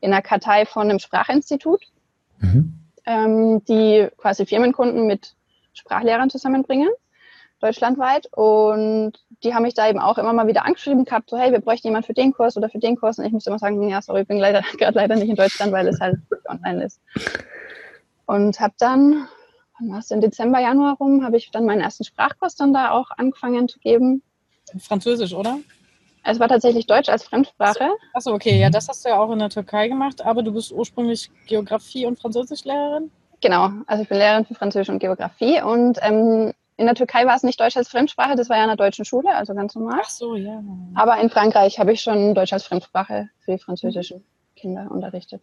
[0.00, 1.82] in der Kartei von einem Sprachinstitut,
[2.38, 2.80] mhm.
[3.04, 5.34] ähm, die quasi Firmenkunden mit
[5.74, 6.88] Sprachlehrern zusammenbringen,
[7.60, 8.28] deutschlandweit.
[8.32, 9.12] Und
[9.42, 11.88] die haben mich da eben auch immer mal wieder angeschrieben gehabt, so hey, wir bräuchten
[11.88, 13.18] jemanden für den Kurs oder für den Kurs.
[13.18, 15.72] Und ich muss immer sagen, ja, sorry, ich bin leider gerade leider nicht in Deutschland,
[15.72, 16.16] weil es halt
[16.48, 17.02] online ist.
[18.26, 19.28] Und habe dann,
[19.78, 22.90] wann war es denn, Dezember, Januar rum, habe ich dann meinen ersten Sprachkurs dann da
[22.90, 24.22] auch angefangen zu geben.
[24.78, 25.58] Französisch, oder?
[26.24, 27.90] Es war tatsächlich Deutsch als Fremdsprache.
[28.14, 30.72] Achso, okay, ja, das hast du ja auch in der Türkei gemacht, aber du bist
[30.72, 33.10] ursprünglich Geografie- und Französischlehrerin?
[33.42, 37.36] Genau, also ich bin Lehrerin für Französisch und Geografie und ähm, in der Türkei war
[37.36, 40.00] es nicht Deutsch als Fremdsprache, das war ja in der deutschen Schule, also ganz normal.
[40.02, 40.62] Ach so, ja.
[40.94, 44.24] Aber in Frankreich habe ich schon Deutsch als Fremdsprache für die französischen
[44.56, 45.42] Kinder unterrichtet.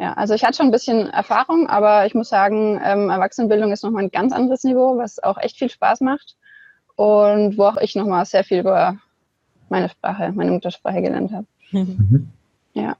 [0.00, 3.84] Ja, also ich hatte schon ein bisschen Erfahrung, aber ich muss sagen, ähm, Erwachsenenbildung ist
[3.84, 6.36] nochmal ein ganz anderes Niveau, was auch echt viel Spaß macht
[6.96, 8.96] und wo auch ich nochmal sehr viel über
[9.68, 11.46] meine Sprache, meine Muttersprache gelernt habe.
[11.70, 12.28] Mhm.
[12.76, 12.96] Ja,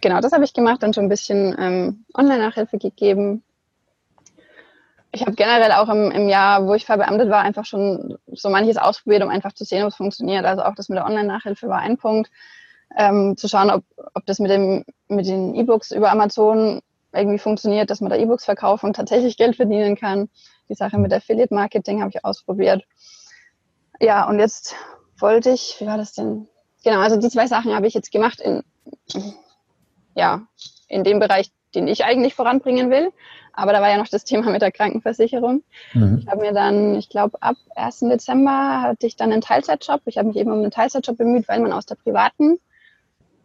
[0.00, 3.42] genau, das habe ich gemacht, dann schon ein bisschen ähm, Online-Nachhilfe gegeben.
[5.12, 8.78] Ich habe generell auch im, im Jahr, wo ich verbeamtet war, einfach schon so manches
[8.78, 10.46] ausprobiert, um einfach zu sehen, ob es funktioniert.
[10.46, 12.30] Also auch das mit der Online-Nachhilfe war ein Punkt
[12.96, 16.80] ähm, zu schauen, ob, ob das mit, dem, mit den E-Books über Amazon
[17.12, 20.28] irgendwie funktioniert, dass man da E-Books verkauft und tatsächlich Geld verdienen kann.
[20.68, 22.84] Die Sache mit Affiliate Marketing habe ich ausprobiert.
[24.00, 24.74] Ja, und jetzt
[25.18, 26.48] wollte ich, wie war das denn?
[26.82, 28.62] Genau, also die zwei Sachen habe ich jetzt gemacht in,
[30.14, 30.42] ja,
[30.88, 33.10] in dem Bereich, den ich eigentlich voranbringen will.
[33.52, 35.62] Aber da war ja noch das Thema mit der Krankenversicherung.
[35.92, 36.18] Mhm.
[36.20, 38.00] Ich habe mir dann, ich glaube, ab 1.
[38.00, 40.02] Dezember hatte ich dann einen Teilzeitjob.
[40.06, 42.58] Ich habe mich eben um einen Teilzeitjob bemüht, weil man aus der privaten,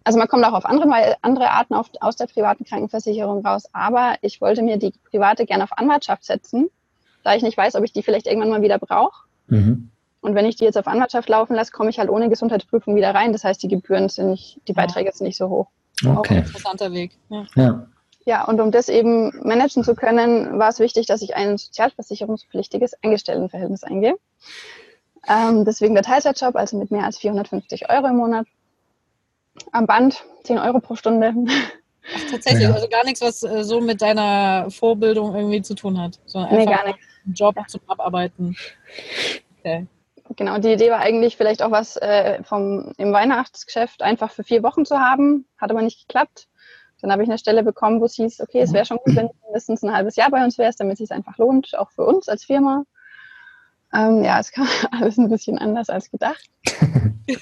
[0.09, 3.65] also man kommt auch auf andere, andere Arten auf, aus der privaten Krankenversicherung raus.
[3.73, 6.71] Aber ich wollte mir die private gerne auf Anwartschaft setzen,
[7.23, 9.25] da ich nicht weiß, ob ich die vielleicht irgendwann mal wieder brauche.
[9.49, 9.91] Mhm.
[10.21, 13.13] Und wenn ich die jetzt auf Anwartschaft laufen lasse, komme ich halt ohne Gesundheitsprüfung wieder
[13.13, 13.33] rein.
[13.33, 15.67] Das heißt, die Gebühren sind nicht, die Beiträge sind nicht so hoch.
[16.03, 16.17] Okay.
[16.17, 17.11] Auch ein interessanter Weg.
[17.29, 17.45] Ja.
[17.53, 17.87] ja.
[18.25, 22.95] Ja, und um das eben managen zu können, war es wichtig, dass ich ein sozialversicherungspflichtiges
[23.03, 24.15] Angestelltenverhältnis eingehe.
[25.27, 28.47] Ähm, deswegen der Teilzeitjob, also mit mehr als 450 Euro im Monat.
[29.71, 31.33] Am Band 10 Euro pro Stunde.
[32.15, 32.73] Ach, tatsächlich, ja.
[32.73, 36.65] also gar nichts, was äh, so mit deiner Vorbildung irgendwie zu tun hat, sondern nee,
[36.65, 37.01] gar nichts.
[37.25, 37.65] Ein Job ja.
[37.67, 38.55] zum Abarbeiten.
[39.59, 39.85] Okay.
[40.35, 44.63] Genau, die Idee war eigentlich vielleicht auch was äh, vom, im Weihnachtsgeschäft einfach für vier
[44.63, 46.47] Wochen zu haben, hat aber nicht geklappt.
[47.01, 49.27] Dann habe ich eine Stelle bekommen, wo es hieß, okay, es wäre schon gut, wenn
[49.27, 52.05] du mindestens ein halbes Jahr bei uns wärst, damit es sich einfach lohnt, auch für
[52.05, 52.83] uns als Firma.
[53.93, 56.43] Ähm, ja, es kam alles ein bisschen anders als gedacht.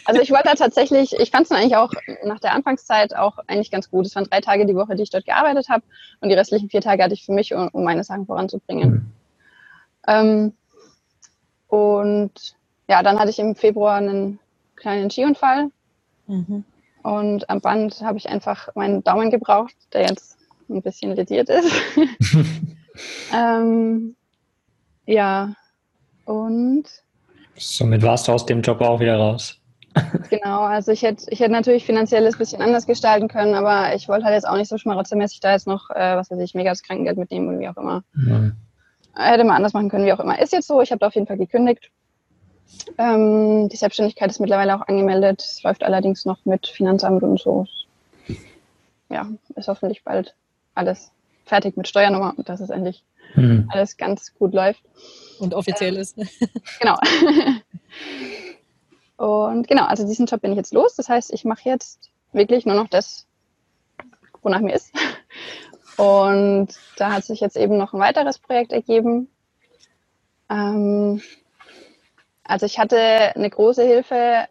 [0.03, 1.93] Also ich wollte da tatsächlich, ich fand es eigentlich auch
[2.25, 4.05] nach der Anfangszeit auch eigentlich ganz gut.
[4.05, 5.85] Es waren drei Tage die Woche, die ich dort gearbeitet habe
[6.19, 8.91] und die restlichen vier Tage hatte ich für mich, um, um meine Sachen voranzubringen.
[8.91, 9.11] Mhm.
[10.05, 10.53] Ähm,
[11.67, 12.55] und
[12.89, 14.39] ja, dann hatte ich im Februar einen
[14.75, 15.71] kleinen Skiunfall.
[16.27, 16.65] Mhm.
[17.03, 20.37] Und am Band habe ich einfach meinen Daumen gebraucht, der jetzt
[20.69, 21.71] ein bisschen lediert ist.
[23.33, 24.15] ähm,
[25.05, 25.53] ja,
[26.27, 26.85] und.
[27.55, 29.59] Somit warst du aus dem Job auch wieder raus.
[30.29, 34.07] genau, also ich hätte, ich hätte natürlich finanziell ein bisschen anders gestalten können, aber ich
[34.07, 36.69] wollte halt jetzt auch nicht so schmarotzermäßig da jetzt noch, äh, was weiß ich, mega
[36.69, 38.03] das Krankengeld mitnehmen oder wie auch immer.
[38.27, 38.51] Ja.
[39.15, 40.39] Hätte man anders machen können, wie auch immer.
[40.39, 41.89] Ist jetzt so, ich habe da auf jeden Fall gekündigt.
[42.97, 45.41] Ähm, die Selbstständigkeit ist mittlerweile auch angemeldet.
[45.41, 47.65] Es läuft allerdings noch mit Finanzamt und so.
[49.09, 50.35] Ja, ist hoffentlich bald
[50.75, 51.11] alles
[51.47, 53.03] fertig mit Steuernummer und dass es endlich
[53.35, 53.69] mhm.
[53.71, 54.83] alles ganz gut läuft.
[55.39, 56.17] Und offiziell äh, ist.
[56.79, 56.97] Genau.
[59.17, 60.95] und genau, also diesen Job bin ich jetzt los.
[60.95, 63.25] Das heißt, ich mache jetzt wirklich nur noch das,
[64.41, 64.93] wonach mir ist.
[65.97, 69.29] Und da hat sich jetzt eben noch ein weiteres Projekt ergeben.
[70.49, 71.21] Ähm,
[72.43, 74.47] also ich hatte eine große Hilfe,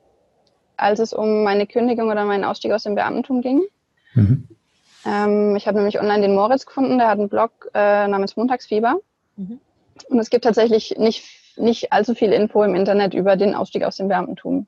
[0.76, 3.62] als es um meine Kündigung oder meinen Ausstieg aus dem Beamtentum ging.
[4.14, 4.48] Mhm.
[5.06, 8.98] Ähm, ich habe nämlich online den Moritz gefunden, der hat einen Blog äh, namens Montagsfieber.
[9.36, 9.60] Mhm.
[10.08, 11.24] Und es gibt tatsächlich nicht,
[11.56, 14.66] nicht allzu viel Info im Internet über den Ausstieg aus dem Beamtentum.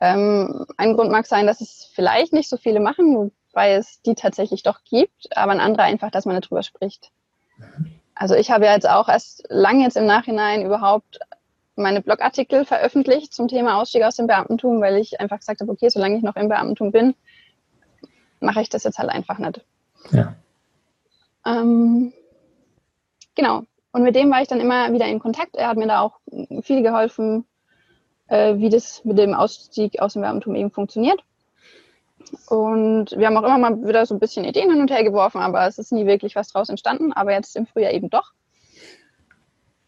[0.00, 4.14] Ähm, ein Grund mag sein, dass es vielleicht nicht so viele machen, wobei es die
[4.14, 7.10] tatsächlich doch gibt, aber ein anderer einfach, dass man darüber spricht.
[7.56, 7.92] Mhm.
[8.14, 11.20] Also ich habe ja jetzt auch erst lange jetzt im Nachhinein überhaupt
[11.76, 15.88] meine Blogartikel veröffentlicht zum Thema Ausstieg aus dem Beamtentum, weil ich einfach gesagt habe, okay,
[15.88, 17.14] solange ich noch im Beamtentum bin,
[18.40, 19.64] mache ich das jetzt halt einfach nicht.
[20.10, 20.34] Ja.
[21.46, 22.12] Ähm,
[23.34, 23.62] genau.
[23.92, 25.56] Und mit dem war ich dann immer wieder in Kontakt.
[25.56, 26.20] Er hat mir da auch
[26.62, 27.46] viel geholfen,
[28.28, 31.22] äh, wie das mit dem Ausstieg aus dem Beamtentum eben funktioniert.
[32.48, 35.40] Und wir haben auch immer mal wieder so ein bisschen Ideen hin und her geworfen,
[35.40, 37.12] aber es ist nie wirklich was draus entstanden.
[37.12, 38.32] Aber jetzt im Frühjahr eben doch.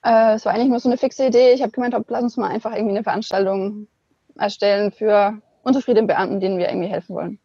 [0.03, 1.53] Äh, es war eigentlich nur so eine fixe Idee.
[1.53, 3.89] Ich habe gemeint, ob, lass uns mal einfach irgendwie eine Veranstaltung
[4.37, 7.39] erstellen für unzufriedene Beamten, denen wir irgendwie helfen wollen.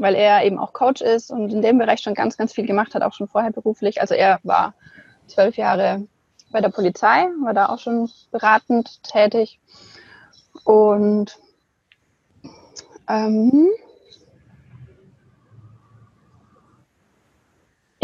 [0.00, 2.94] Weil er eben auch Coach ist und in dem Bereich schon ganz, ganz viel gemacht
[2.94, 4.00] hat, auch schon vorher beruflich.
[4.00, 4.74] Also er war
[5.26, 6.06] zwölf Jahre
[6.50, 9.60] bei der Polizei, war da auch schon beratend tätig.
[10.64, 11.38] Und
[13.08, 13.68] ähm,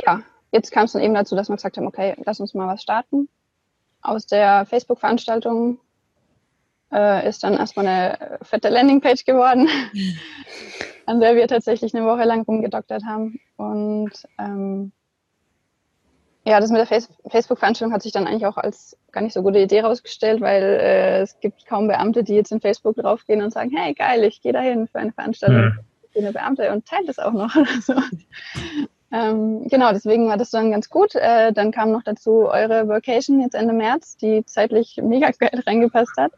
[0.05, 0.21] ja,
[0.53, 2.83] jetzt kam es dann eben dazu, dass wir gesagt haben, okay, lass uns mal was
[2.83, 3.29] starten
[4.07, 5.79] aus der Facebook-Veranstaltung
[6.93, 9.69] äh, ist dann erstmal eine fette Landingpage geworden,
[11.07, 13.39] an der wir tatsächlich eine Woche lang rumgedoktert haben.
[13.57, 14.93] Und ähm,
[16.45, 19.43] ja, das mit der Face Facebook-Veranstaltung hat sich dann eigentlich auch als gar nicht so
[19.43, 23.53] gute Idee rausgestellt, weil äh, es gibt kaum Beamte, die jetzt in Facebook draufgehen und
[23.53, 25.65] sagen, hey geil, ich gehe dahin für eine Veranstaltung.
[25.65, 25.79] Mhm.
[26.03, 27.55] Ich bin eine Beamte und teilt es auch noch.
[29.13, 31.15] Ähm, genau, deswegen war das dann ganz gut.
[31.15, 36.17] Äh, dann kam noch dazu eure Vacation jetzt Ende März, die zeitlich mega geil reingepasst
[36.17, 36.33] hat.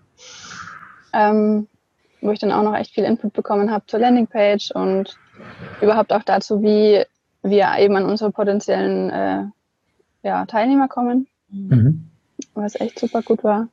[1.13, 1.67] Ähm,
[2.21, 5.17] wo ich dann auch noch echt viel Input bekommen habe zur Landingpage und
[5.81, 7.05] überhaupt auch dazu, wie
[7.43, 9.45] wir eben an unsere potenziellen äh,
[10.23, 11.27] ja, Teilnehmer kommen.
[11.51, 12.11] Mhm.
[12.55, 13.69] Was echt super gut war.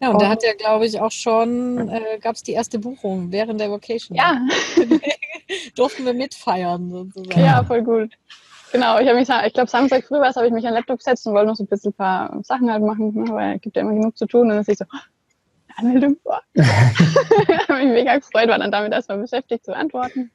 [0.00, 2.78] Ja, und, und da hat ja, glaube ich, auch schon, äh, gab es die erste
[2.78, 4.16] Buchung während der Vocation.
[4.16, 4.40] Ja.
[5.74, 7.40] Durften wir mitfeiern sozusagen.
[7.40, 8.12] Ja, voll gut.
[8.72, 10.78] Genau, ich habe mich, ich glaube, Samstag früh war es, habe ich mich an den
[10.78, 13.56] Laptop gesetzt und wollte noch so ein bisschen ein paar Sachen halt machen, ne, weil
[13.56, 14.42] es gibt ja immer genug zu tun.
[14.42, 14.98] Und dann ist ich so, oh,
[15.76, 16.42] Anmeldung, boah.
[16.56, 20.30] habe mich mega gefreut, war dann damit erstmal beschäftigt zu antworten.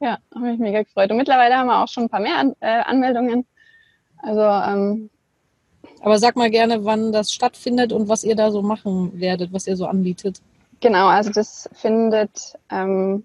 [0.00, 1.10] Ja, habe mich mega gefreut.
[1.10, 3.46] Und mittlerweile haben wir auch schon ein paar mehr An äh, Anmeldungen.
[4.18, 5.10] Also ähm,
[6.00, 9.66] aber sag mal gerne, wann das stattfindet und was ihr da so machen werdet, was
[9.66, 10.40] ihr so anbietet.
[10.80, 13.24] Genau, also das findet ähm,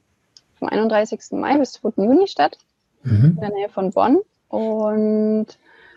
[0.58, 1.20] vom 31.
[1.32, 1.92] Mai bis 2.
[1.98, 2.58] Juni statt,
[3.04, 3.36] mhm.
[3.36, 4.20] in der Nähe von Bonn.
[4.48, 5.48] Und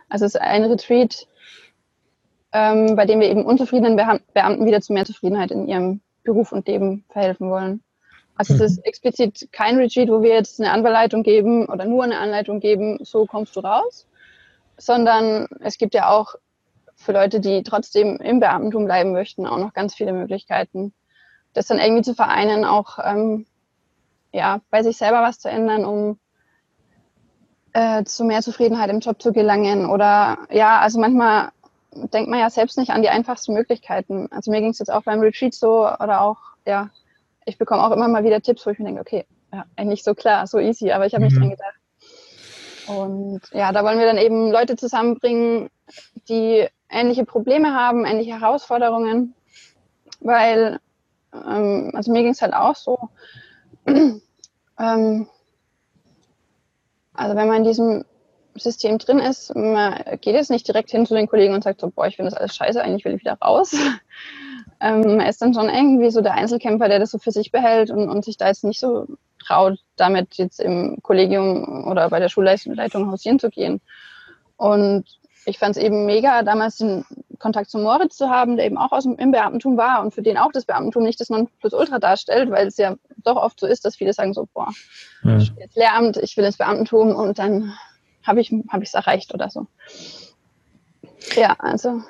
[0.08, 1.26] also es ist ein Retreat,
[2.52, 6.68] ähm, bei dem wir eben unzufriedenen Beamten wieder zu mehr Zufriedenheit in ihrem Beruf und
[6.68, 7.82] Leben verhelfen wollen.
[8.34, 8.84] Also es ist mhm.
[8.84, 13.26] explizit kein Retreat, wo wir jetzt eine Anleitung geben oder nur eine Anleitung geben, so
[13.26, 14.06] kommst du raus,
[14.76, 16.34] sondern es gibt ja auch
[16.96, 20.94] für Leute, die trotzdem im Beamtentum bleiben möchten, auch noch ganz viele Möglichkeiten.
[21.52, 23.46] Das dann irgendwie zu vereinen, auch ähm,
[24.32, 26.18] ja, bei sich selber was zu ändern, um
[27.74, 29.86] äh, zu mehr Zufriedenheit im Job zu gelangen.
[29.86, 31.50] Oder ja, also manchmal
[31.94, 34.28] denkt man ja selbst nicht an die einfachsten Möglichkeiten.
[34.30, 36.90] Also mir ging es jetzt auch beim Retreat so oder auch, ja,
[37.44, 40.14] ich bekomme auch immer mal wieder Tipps, wo ich mir denke, okay, ja, eigentlich so
[40.14, 41.28] klar, so easy, aber ich habe mhm.
[41.28, 41.74] nicht dran gedacht.
[42.88, 45.70] Und ja, da wollen wir dann eben Leute zusammenbringen,
[46.28, 49.34] die ähnliche Probleme haben, ähnliche Herausforderungen,
[50.20, 50.80] weil,
[51.32, 53.10] ähm, also mir ging es halt auch so,
[53.86, 55.28] ähm,
[57.14, 58.04] also wenn man in diesem
[58.54, 61.90] System drin ist, man geht jetzt nicht direkt hin zu den Kollegen und sagt so,
[61.90, 63.74] boah, ich finde das alles scheiße, eigentlich will ich wieder raus.
[64.80, 67.90] ähm, man ist dann schon irgendwie so der Einzelkämpfer, der das so für sich behält
[67.90, 69.06] und, und sich da jetzt nicht so
[69.44, 73.80] traut, damit jetzt im Kollegium oder bei der Schulleitung hausieren zu gehen.
[74.56, 75.04] Und
[75.44, 77.04] ich fand es eben mega, damals den
[77.38, 80.22] Kontakt zu Moritz zu haben, der eben auch aus dem, im Beamtentum war und für
[80.22, 83.84] den auch das Beamtentum nicht das Nonplusultra darstellt, weil es ja doch oft so ist,
[83.84, 84.68] dass viele sagen so, boah,
[85.24, 85.38] ja.
[85.38, 87.72] jetzt Lehramt, ich will ins Beamtentum und dann
[88.24, 89.66] habe ich es hab erreicht oder so.
[91.36, 92.02] Ja, also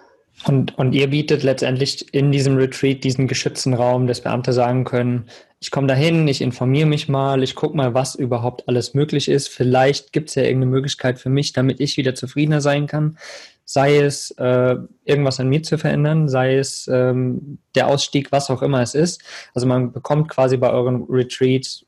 [0.46, 5.26] und, und ihr bietet letztendlich in diesem Retreat diesen geschützten Raum, dass Beamte sagen können,
[5.60, 9.48] ich komme dahin, ich informiere mich mal, ich gucke mal, was überhaupt alles möglich ist.
[9.48, 13.16] Vielleicht gibt es ja irgendeine Möglichkeit für mich, damit ich wieder zufriedener sein kann.
[13.64, 18.62] Sei es äh, irgendwas an mir zu verändern, sei es ähm, der Ausstieg, was auch
[18.62, 19.22] immer es ist.
[19.54, 21.86] Also man bekommt quasi bei euren Retreats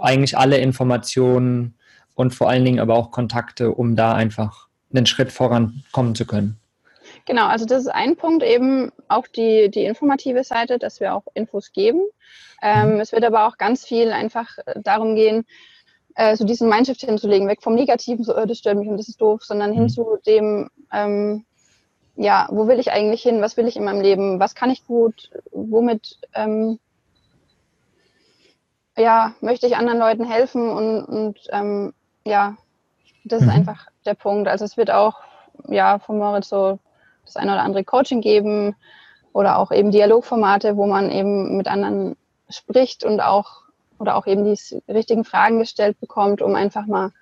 [0.00, 1.74] eigentlich alle Informationen
[2.14, 6.58] und vor allen Dingen aber auch Kontakte, um da einfach einen Schritt vorankommen zu können.
[7.24, 11.24] Genau, also das ist ein Punkt eben auch die, die informative Seite, dass wir auch
[11.34, 12.02] Infos geben.
[12.62, 13.00] Ähm, mhm.
[13.00, 15.44] es wird aber auch ganz viel einfach äh, darum gehen,
[16.14, 19.08] äh, so diesen Mindshift hinzulegen, weg vom Negativen, so, oh, das stört mich und das
[19.08, 19.88] ist doof, sondern hin mhm.
[19.88, 21.44] zu dem, ähm,
[22.16, 24.86] ja, wo will ich eigentlich hin, was will ich in meinem Leben, was kann ich
[24.86, 26.78] gut, womit, ähm,
[28.96, 31.94] ja, möchte ich anderen Leuten helfen und, und ähm,
[32.24, 32.56] ja,
[33.24, 33.48] das mhm.
[33.48, 34.48] ist einfach der Punkt.
[34.48, 35.20] Also es wird auch,
[35.68, 36.78] ja, von Moritz so
[37.24, 38.74] das eine oder andere Coaching geben
[39.32, 42.16] oder auch eben Dialogformate, wo man eben mit anderen
[42.48, 43.62] spricht und auch
[43.98, 47.12] oder auch eben die richtigen Fragen gestellt bekommt, um einfach mal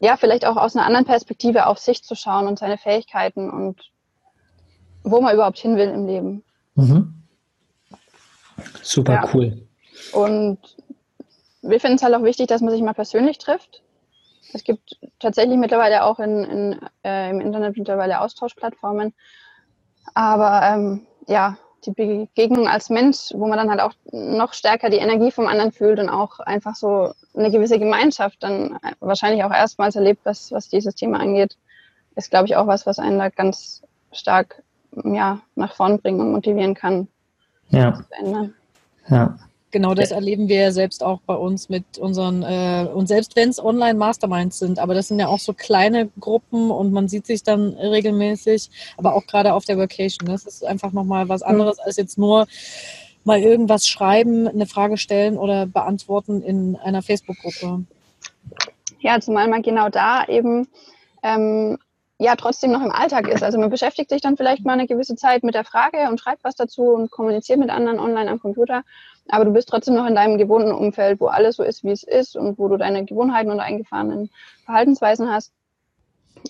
[0.00, 3.80] ja vielleicht auch aus einer anderen Perspektive auf sich zu schauen und seine Fähigkeiten und
[5.02, 6.44] wo man überhaupt hin will im Leben.
[6.74, 7.14] Mhm.
[8.82, 9.30] Super ja.
[9.32, 9.66] cool.
[10.12, 10.58] Und
[11.62, 13.82] wir finden es halt auch wichtig, dass man sich mal persönlich trifft.
[14.54, 19.12] Es gibt tatsächlich mittlerweile auch in, in äh, im Internet mittlerweile Austauschplattformen.
[20.14, 24.98] Aber ähm, ja, die Begegnung als Mensch, wo man dann halt auch noch stärker die
[24.98, 29.96] Energie vom anderen fühlt und auch einfach so eine gewisse Gemeinschaft dann wahrscheinlich auch erstmals
[29.96, 31.56] erlebt, was, was dieses Thema angeht,
[32.16, 33.82] ist, glaube ich, auch was, was einen da ganz
[34.12, 34.62] stark
[35.04, 37.08] ja, nach vorn bringen und motivieren kann,
[37.70, 38.50] ja.
[39.08, 39.36] Ja.
[39.74, 40.16] Genau das ja.
[40.16, 44.60] erleben wir ja selbst auch bei uns mit unseren, äh, und selbst wenn es Online-Masterminds
[44.60, 48.70] sind, aber das sind ja auch so kleine Gruppen und man sieht sich dann regelmäßig,
[48.96, 50.28] aber auch gerade auf der Vacation.
[50.28, 52.46] Das ist einfach nochmal was anderes als jetzt nur
[53.24, 57.82] mal irgendwas schreiben, eine Frage stellen oder beantworten in einer Facebook-Gruppe.
[59.00, 60.68] Ja, zumal man genau da eben
[61.24, 61.78] ähm,
[62.20, 63.42] ja trotzdem noch im Alltag ist.
[63.42, 66.44] Also man beschäftigt sich dann vielleicht mal eine gewisse Zeit mit der Frage und schreibt
[66.44, 68.84] was dazu und kommuniziert mit anderen online am Computer.
[69.28, 72.02] Aber du bist trotzdem noch in deinem gewohnten Umfeld, wo alles so ist, wie es
[72.02, 74.30] ist und wo du deine Gewohnheiten und eingefahrenen
[74.64, 75.52] Verhaltensweisen hast.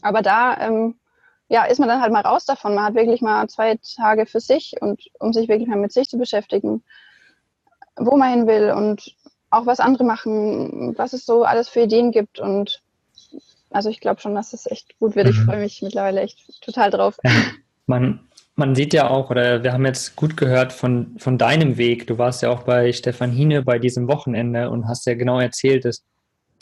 [0.02, 0.96] Aber da ähm,
[1.48, 2.74] ja, ist man dann halt mal raus davon.
[2.74, 6.08] Man hat wirklich mal zwei Tage für sich und um sich wirklich mal mit sich
[6.08, 6.82] zu beschäftigen,
[7.96, 9.14] wo man hin will und
[9.50, 12.40] auch was andere machen, was es so alles für Ideen gibt.
[12.40, 12.82] Und
[13.70, 15.28] also ich glaube schon, dass es echt gut wird.
[15.28, 15.44] Ich mhm.
[15.44, 17.18] freue mich mittlerweile echt total drauf.
[17.86, 18.20] Man,
[18.56, 22.06] man sieht ja auch, oder wir haben jetzt gut gehört von, von deinem Weg.
[22.06, 25.84] Du warst ja auch bei Stefan Hine bei diesem Wochenende und hast ja genau erzählt,
[25.84, 26.04] dass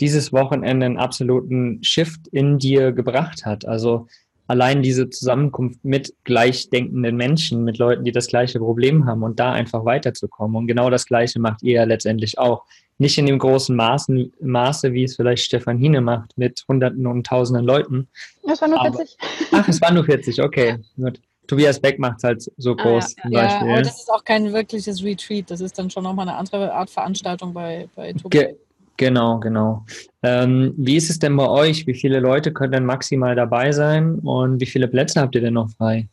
[0.01, 3.67] dieses Wochenende einen absoluten Shift in dir gebracht hat.
[3.67, 4.07] Also
[4.47, 9.53] allein diese Zusammenkunft mit gleichdenkenden Menschen, mit Leuten, die das gleiche Problem haben und da
[9.53, 10.57] einfach weiterzukommen.
[10.57, 12.65] Und genau das Gleiche macht ihr ja letztendlich auch.
[12.99, 17.27] Nicht in dem großen Maßen, Maße, wie es vielleicht Stefan Hine macht, mit Hunderten und
[17.27, 18.09] Tausenden Leuten.
[18.47, 19.17] Das war nur 40.
[19.53, 20.79] ach, es waren nur 40, okay.
[20.97, 21.21] Gut.
[21.47, 23.23] Tobias Beck macht es halt so groß ah, ja.
[23.23, 23.69] zum Beispiel.
[23.69, 25.51] Ja, aber das ist auch kein wirkliches Retreat.
[25.51, 28.31] Das ist dann schon nochmal eine andere Art Veranstaltung bei, bei Tobias.
[28.31, 28.57] Ge
[28.99, 29.85] Genau, genau.
[30.23, 31.87] Ähm, wie ist es denn bei euch?
[31.87, 35.55] Wie viele Leute können denn maximal dabei sein und wie viele Plätze habt ihr denn
[35.55, 36.09] noch frei?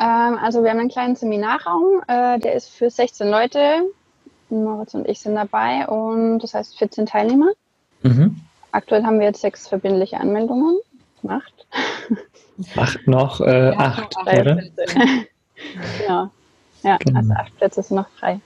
[0.00, 3.84] Ähm, also wir haben einen kleinen Seminarraum, äh, der ist für 16 Leute.
[4.48, 7.52] Moritz und ich sind dabei und das heißt 14 Teilnehmer.
[8.02, 8.36] Mhm.
[8.70, 10.78] Aktuell haben wir jetzt sechs verbindliche Anmeldungen
[11.20, 11.66] gemacht.
[12.76, 14.62] Acht noch, äh, ja, acht, oder?
[15.98, 16.30] genau.
[16.82, 17.20] Ja, genau.
[17.20, 18.40] also acht Plätze sind noch frei.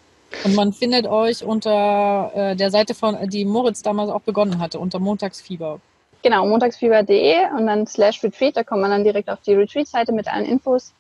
[0.45, 4.79] Und man findet euch unter äh, der Seite von, die Moritz damals auch begonnen hatte,
[4.79, 5.81] unter Montagsfieber.
[6.23, 10.29] Genau, montagsfieber.de und dann slash retreat, da kommt man dann direkt auf die Retreat-Seite mit
[10.29, 10.93] allen Infos.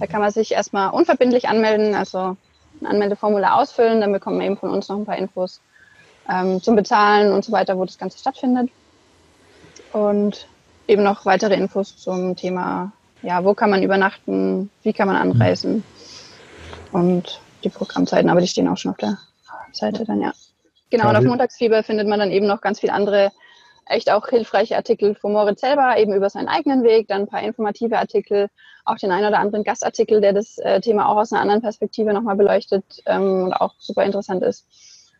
[0.00, 2.36] Da kann man sich erstmal unverbindlich anmelden, also
[2.80, 5.60] ein Anmeldeformular ausfüllen, dann bekommt man eben von uns noch ein paar Infos
[6.30, 8.70] ähm, zum Bezahlen und so weiter, wo das Ganze stattfindet.
[9.92, 10.46] Und
[10.88, 15.82] eben noch weitere Infos zum Thema, ja, wo kann man übernachten, wie kann man anreisen
[16.92, 19.18] und die Programmzeiten, aber die stehen auch schon auf der
[19.72, 20.32] Seite dann, ja.
[20.90, 23.32] Genau, und auf Montagsfieber findet man dann eben noch ganz viele andere
[23.86, 27.42] echt auch hilfreiche Artikel von Moritz selber, eben über seinen eigenen Weg, dann ein paar
[27.42, 28.48] informative Artikel,
[28.84, 32.12] auch den einen oder anderen Gastartikel, der das äh, Thema auch aus einer anderen Perspektive
[32.12, 34.66] nochmal beleuchtet ähm, und auch super interessant ist.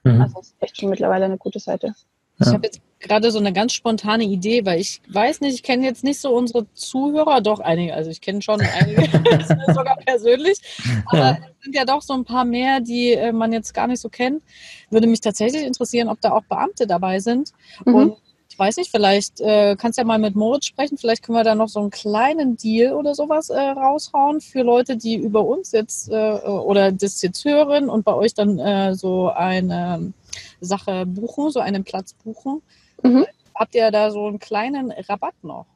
[0.03, 0.21] Mhm.
[0.21, 1.95] Also ist echt schon mittlerweile eine gute Seite.
[2.39, 5.85] Ich habe jetzt gerade so eine ganz spontane Idee, weil ich weiß nicht, ich kenne
[5.85, 9.03] jetzt nicht so unsere Zuhörer, doch einige, also ich kenne schon einige,
[9.75, 10.59] sogar persönlich,
[11.07, 14.01] aber es sind ja doch so ein paar mehr, die äh, man jetzt gar nicht
[14.01, 14.43] so kennt.
[14.91, 17.53] Würde mich tatsächlich interessieren, ob da auch Beamte dabei sind.
[17.85, 17.95] Mhm.
[17.95, 18.17] Und
[18.57, 21.45] ich weiß nicht, vielleicht äh, kannst du ja mal mit Moritz sprechen, vielleicht können wir
[21.45, 25.73] da noch so einen kleinen Deal oder sowas äh, raushauen für Leute, die über uns
[25.73, 30.15] jetzt äh, oder das jetzt hören und bei euch dann äh, so eine
[30.61, 32.63] Sache buchen, so einen Platz buchen.
[33.03, 33.27] Mhm.
[33.55, 35.67] Habt ihr da so einen kleinen Rabatt noch?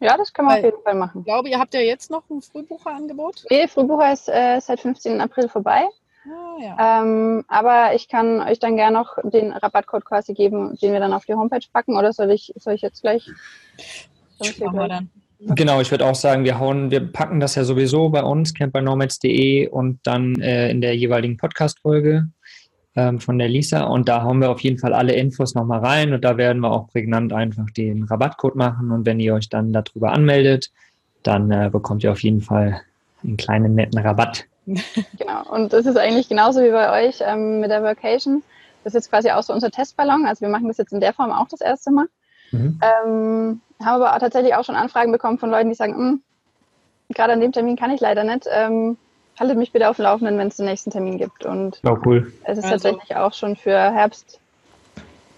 [0.00, 1.20] Ja, das können wir Weil, auf jeden Fall machen.
[1.20, 3.44] Ich glaube, ihr habt ja jetzt noch ein Frühbucherangebot?
[3.50, 5.20] Nee, Frühbucher ist äh, seit 15.
[5.20, 5.84] April vorbei.
[6.26, 7.02] Ah, ja.
[7.02, 11.12] ähm, aber ich kann euch dann gerne noch den Rabattcode quasi geben, den wir dann
[11.12, 11.96] auf die Homepage packen.
[11.96, 13.28] Oder soll ich, soll ich jetzt gleich?
[14.40, 14.72] Ich gleich?
[14.72, 15.10] Dann.
[15.40, 19.68] Genau, ich würde auch sagen, wir hauen, wir packen das ja sowieso bei uns, campernomads.de
[19.68, 22.28] und dann äh, in der jeweiligen Podcast-Folge
[22.96, 23.84] ähm, von der Lisa.
[23.84, 26.70] Und da hauen wir auf jeden Fall alle Infos nochmal rein und da werden wir
[26.70, 28.90] auch prägnant einfach den Rabattcode machen.
[28.90, 30.70] Und wenn ihr euch dann darüber anmeldet,
[31.22, 32.82] dann äh, bekommt ihr auf jeden Fall
[33.22, 34.46] einen kleinen netten Rabatt.
[35.18, 38.42] Genau, und das ist eigentlich genauso wie bei euch ähm, mit der Vacation.
[38.82, 40.24] Das ist jetzt quasi auch so unser Testballon.
[40.26, 42.06] Also wir machen das jetzt in der Form auch das erste Mal.
[42.50, 42.80] Mhm.
[42.82, 46.22] Ähm, haben aber tatsächlich auch schon Anfragen bekommen von Leuten, die sagen, hm,
[47.10, 48.46] gerade an dem Termin kann ich leider nicht.
[48.50, 48.96] Ähm,
[49.38, 51.44] haltet mich bitte auf dem Laufenden, wenn es den nächsten Termin gibt.
[51.44, 52.32] Und oh, cool.
[52.44, 52.88] es ist also.
[52.88, 54.38] tatsächlich auch schon für Herbst,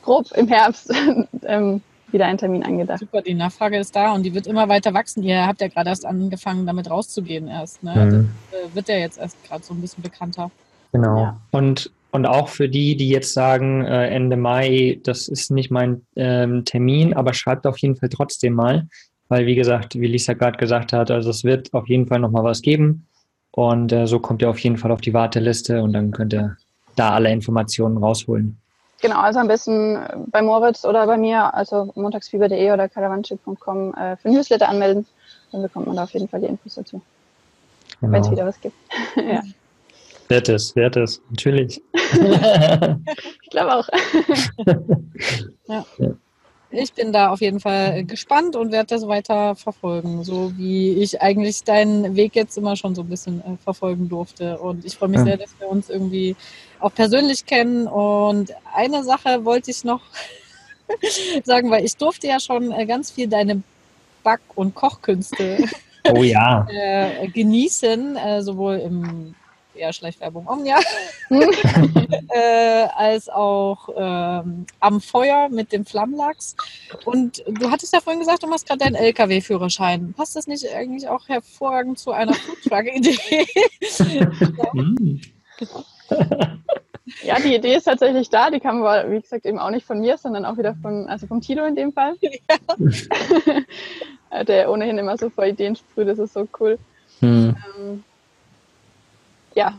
[0.03, 0.93] grob im Herbst,
[1.45, 1.81] ähm,
[2.13, 3.01] wieder ein Termin angedacht.
[3.01, 5.23] Super, die Nachfrage ist da und die wird immer weiter wachsen.
[5.23, 7.83] Ihr habt ja gerade erst angefangen, damit rauszugehen erst.
[7.83, 7.95] Ne?
[7.95, 8.31] Mhm.
[8.51, 10.51] Das äh, wird ja jetzt erst gerade so ein bisschen bekannter.
[10.93, 11.19] Genau.
[11.19, 11.41] Ja.
[11.51, 16.07] Und, und auch für die, die jetzt sagen, äh, Ende Mai, das ist nicht mein
[16.15, 18.87] ähm, Termin, aber schreibt auf jeden Fall trotzdem mal.
[19.29, 22.45] Weil, wie gesagt, wie Lisa gerade gesagt hat, also es wird auf jeden Fall nochmal
[22.45, 23.09] was geben.
[23.57, 26.59] Und äh, so kommt ihr auf jeden Fall auf die Warteliste und dann könnt ihr
[26.95, 28.59] da alle Informationen rausholen.
[29.01, 34.17] Genau, also am besten äh, bei Moritz oder bei mir, also montagsfieber.de oder caravanchip.com äh,
[34.19, 35.07] für Newsletter anmelden.
[35.53, 37.01] Dann bekommt man da auf jeden Fall die Infos dazu.
[38.03, 38.13] Genau.
[38.13, 38.77] Wenn es wieder was gibt.
[39.17, 39.41] ja.
[40.29, 41.81] Wird es, wird es, natürlich.
[41.95, 43.89] ich glaube auch.
[45.67, 45.87] ja.
[45.97, 46.11] ja
[46.77, 51.21] ich bin da auf jeden Fall gespannt und werde das weiter verfolgen, so wie ich
[51.21, 54.59] eigentlich deinen Weg jetzt immer schon so ein bisschen äh, verfolgen durfte.
[54.59, 55.25] Und ich freue mich ja.
[55.25, 56.37] sehr, dass wir uns irgendwie
[56.81, 57.87] auch persönlich kennen.
[57.87, 60.03] Und eine Sache wollte ich noch
[61.45, 63.63] sagen, weil ich durfte ja schon äh, ganz viel deine
[64.23, 65.65] Back- und Kochkünste
[66.13, 66.67] oh, ja.
[66.71, 69.35] äh, genießen, äh, sowohl im
[69.77, 70.79] eher Schleichwerbung Omnia,
[71.31, 76.57] äh, als auch ähm, am Feuer mit dem Flammlachs.
[77.05, 80.15] Und du hattest ja vorhin gesagt, du machst gerade deinen LKW-Führerschein.
[80.17, 83.47] Passt das nicht eigentlich auch hervorragend zu einer Foodtruck-Idee?
[87.23, 88.51] ja, die Idee ist tatsächlich da.
[88.51, 91.27] Die kam aber, wie gesagt, eben auch nicht von mir, sondern auch wieder von, also
[91.27, 92.17] vom Tilo in dem Fall.
[92.21, 92.57] Ja.
[94.45, 96.79] Der ohnehin immer so vor Ideen sprüht, das ist so cool.
[97.21, 97.57] Hm.
[97.79, 98.05] Ähm,
[99.57, 99.75] ja.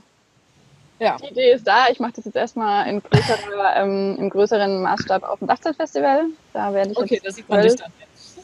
[0.99, 1.17] ja.
[1.17, 1.87] Die Idee ist da.
[1.89, 6.25] Ich mache das jetzt erstmal in größerer, ähm, im größeren Maßstab auf dem Dachzeltfestival.
[6.53, 7.91] Da werde ich okay, das sieht man nicht dann.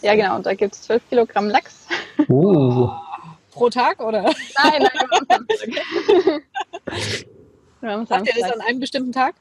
[0.01, 0.35] Ja, genau.
[0.35, 1.87] Und da gibt es 12 Kilogramm Lachs.
[2.29, 2.89] Uh.
[3.51, 4.23] Pro Tag oder?
[4.23, 4.33] Nein,
[4.79, 4.89] nein,
[7.81, 8.17] nur am Samstag.
[8.17, 9.35] Habt ihr das an einem bestimmten Tag?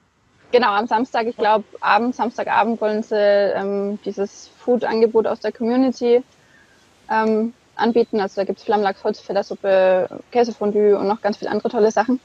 [0.51, 6.23] Genau, am Samstag, ich glaube, abends, Samstagabend wollen sie ähm, dieses Food-Angebot aus der Community
[7.11, 8.21] ähm, anbieten.
[8.21, 12.21] Also da gibt es Flammlachs, Holzfällersuppe, Käsefondue und noch ganz viele andere tolle Sachen,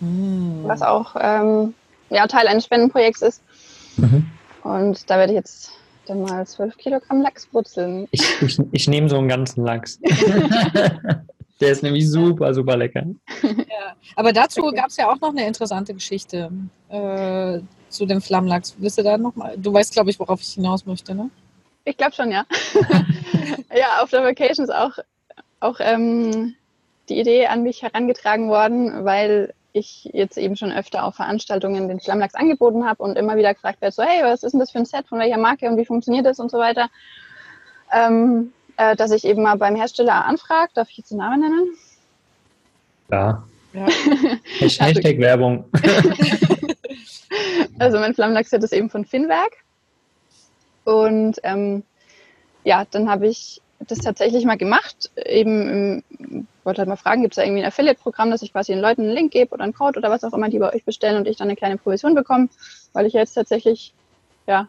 [0.00, 0.62] Hm.
[0.64, 1.74] was auch ähm,
[2.10, 3.42] ja, Teil eines Spendenprojekts ist.
[3.96, 4.26] Mhm.
[4.62, 5.72] Und da werde ich jetzt
[6.06, 8.08] dann mal 12 Kilogramm Lachs brutzeln.
[8.10, 9.98] Ich, ich, ich nehme so einen ganzen Lachs.
[11.60, 13.04] Der ist nämlich super, super lecker.
[13.42, 13.94] Ja.
[14.16, 14.76] Aber dazu Okay.
[14.76, 16.50] gab es ja auch noch eine interessante Geschichte
[16.88, 17.58] äh,
[17.90, 18.74] zu dem Flammlachs.
[18.78, 19.56] Willst du da nochmal?
[19.58, 21.28] Du weißt, glaube ich, worauf ich hinaus möchte, ne?
[21.90, 22.46] Ich glaube schon, ja.
[23.74, 24.92] ja, auf der Vacation ist auch,
[25.58, 26.54] auch ähm,
[27.08, 32.00] die Idee an mich herangetragen worden, weil ich jetzt eben schon öfter auf Veranstaltungen den
[32.00, 34.78] Flammlachs angeboten habe und immer wieder gefragt werde, so hey, was ist denn das für
[34.78, 36.88] ein Set, von welcher Marke und wie funktioniert das und so weiter.
[37.92, 41.70] Ähm, äh, dass ich eben mal beim Hersteller anfrage, darf ich jetzt den Namen nennen?
[43.10, 43.42] Ja.
[43.72, 43.86] Ja.
[44.58, 45.64] Hashtag Hashtag Werbung.
[47.78, 49.52] Also mein Flammlachs-Set ist eben von Finnwerk.
[50.84, 51.82] Und ähm,
[52.64, 55.10] ja, dann habe ich das tatsächlich mal gemacht.
[55.16, 58.72] Eben, im, wollte halt mal fragen, gibt es da irgendwie ein Affiliate-Programm, dass ich quasi
[58.72, 60.84] den Leuten einen Link gebe oder einen Code oder was auch immer, die bei euch
[60.84, 62.48] bestellen und ich dann eine kleine Provision bekomme,
[62.92, 63.94] weil ich jetzt tatsächlich,
[64.46, 64.68] ja,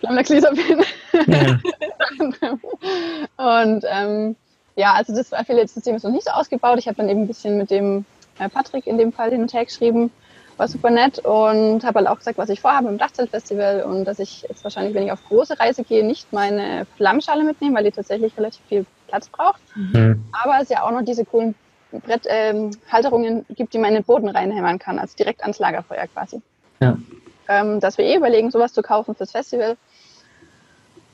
[0.00, 0.84] Flammlachs-Leser bin.
[1.26, 1.58] Ja.
[3.64, 4.36] und ähm,
[4.76, 6.78] ja, also das Affiliate-System ist noch nicht so ausgebaut.
[6.78, 8.04] Ich habe dann eben ein bisschen mit dem
[8.38, 10.10] äh, Patrick in dem Fall hin und her geschrieben.
[10.58, 14.18] War super nett und habe halt auch gesagt, was ich vorhabe im Dachzeltfestival und dass
[14.18, 17.92] ich jetzt wahrscheinlich, wenn ich auf große Reise gehe, nicht meine Flammschale mitnehme, weil die
[17.92, 19.60] tatsächlich relativ viel Platz braucht.
[19.76, 20.24] Mhm.
[20.32, 21.54] Aber es ja auch noch diese coolen
[21.92, 26.06] Bretthalterungen ähm, Halterungen gibt, die man in den Boden reinhämmern kann, also direkt ans Lagerfeuer
[26.08, 26.42] quasi.
[26.80, 26.98] Ja.
[27.48, 29.76] Ähm, dass wir eh überlegen, sowas zu kaufen fürs Festival.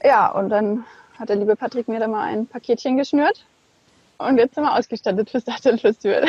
[0.02, 0.84] Ja, und dann
[1.18, 3.44] hat der liebe Patrick mir da mal ein Paketchen geschnürt.
[4.18, 6.24] Und jetzt sind wir ausgestattet fürs Dachzeltfestival.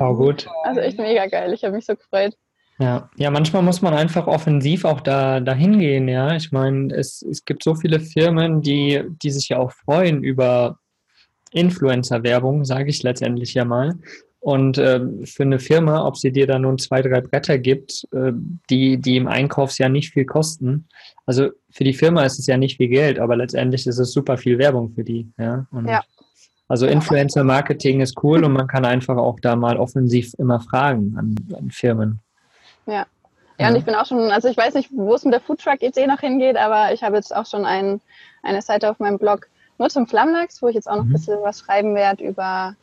[0.00, 0.46] Auch gut.
[0.64, 1.52] Also echt mega geil.
[1.52, 2.36] Ich habe mich so gefreut.
[2.78, 3.08] Ja.
[3.16, 6.36] ja, manchmal muss man einfach offensiv auch da dahin gehen, ja.
[6.36, 10.78] Ich meine, es, es gibt so viele Firmen, die, die sich ja auch freuen über
[11.52, 13.94] Influencer-Werbung, sage ich letztendlich ja mal.
[14.40, 18.32] Und ähm, für eine Firma, ob sie dir da nun zwei, drei Bretter gibt, äh,
[18.70, 20.86] die, die im Einkaufsjahr nicht viel kosten.
[21.24, 24.36] Also für die Firma ist es ja nicht viel Geld, aber letztendlich ist es super
[24.36, 25.32] viel Werbung für die.
[25.38, 25.66] Ja.
[25.70, 26.02] Und Ja.
[26.68, 31.36] Also Influencer-Marketing ist cool und man kann einfach auch da mal offensiv immer fragen an,
[31.56, 32.20] an Firmen.
[32.86, 33.06] Ja.
[33.58, 36.06] Ja, und ich bin auch schon, also ich weiß nicht, wo es mit der Foodtruck-Idee
[36.06, 38.02] noch hingeht, aber ich habe jetzt auch schon ein,
[38.42, 39.46] eine Seite auf meinem Blog
[39.78, 41.12] nur zum Flammlachs, wo ich jetzt auch noch ein Mhm.
[41.12, 42.74] bisschen was schreiben werde über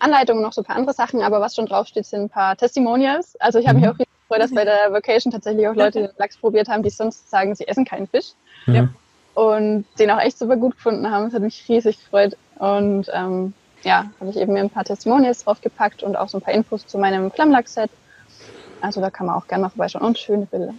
[0.00, 2.56] Anleitungen und noch so ein paar andere Sachen, aber was schon draufsteht, sind ein paar
[2.56, 3.36] Testimonials.
[3.40, 3.92] Also ich habe mich Mhm.
[3.92, 6.90] auch riesig gefreut, dass bei der Vacation tatsächlich auch Leute den Lachs probiert haben, die
[6.90, 8.32] sonst sagen, sie essen keinen Fisch
[8.66, 8.86] Ja.
[9.32, 11.24] und den auch echt super gut gefunden haben.
[11.24, 12.36] Das hat mich riesig gefreut.
[12.58, 16.42] Und ähm, ja, habe ich eben mir ein paar Testimonials draufgepackt und auch so ein
[16.42, 17.90] paar Infos zu meinem Flammlachs-Set.
[18.80, 20.04] Also da kann man auch gerne mal vorbeischauen.
[20.04, 20.74] Und schöne Bilder.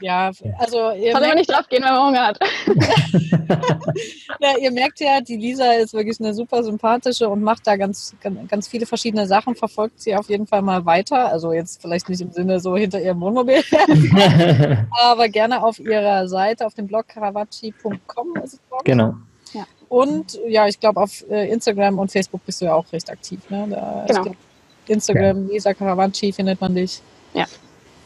[0.00, 2.38] Ja, also ihr Kann aber merkt, nicht drauf gehen, wenn man Hunger hat.
[4.40, 8.14] ja, ihr merkt ja, die Lisa ist wirklich eine super sympathische und macht da ganz,
[8.20, 11.32] ganz, ganz viele verschiedene Sachen, verfolgt sie auf jeden Fall mal weiter.
[11.32, 13.62] Also jetzt vielleicht nicht im Sinne so hinter ihrem Wohnmobil,
[14.90, 18.84] aber gerne auf ihrer Seite, auf dem Blog caravaci.com ist es, ich.
[18.84, 19.14] genau.
[19.88, 23.40] Und ja, ich glaube, auf äh, Instagram und Facebook bist du ja auch recht aktiv.
[23.48, 23.66] Ne?
[23.70, 24.34] Da, Genau.
[24.88, 27.00] Instagram, Lisa Caravaci findet man dich.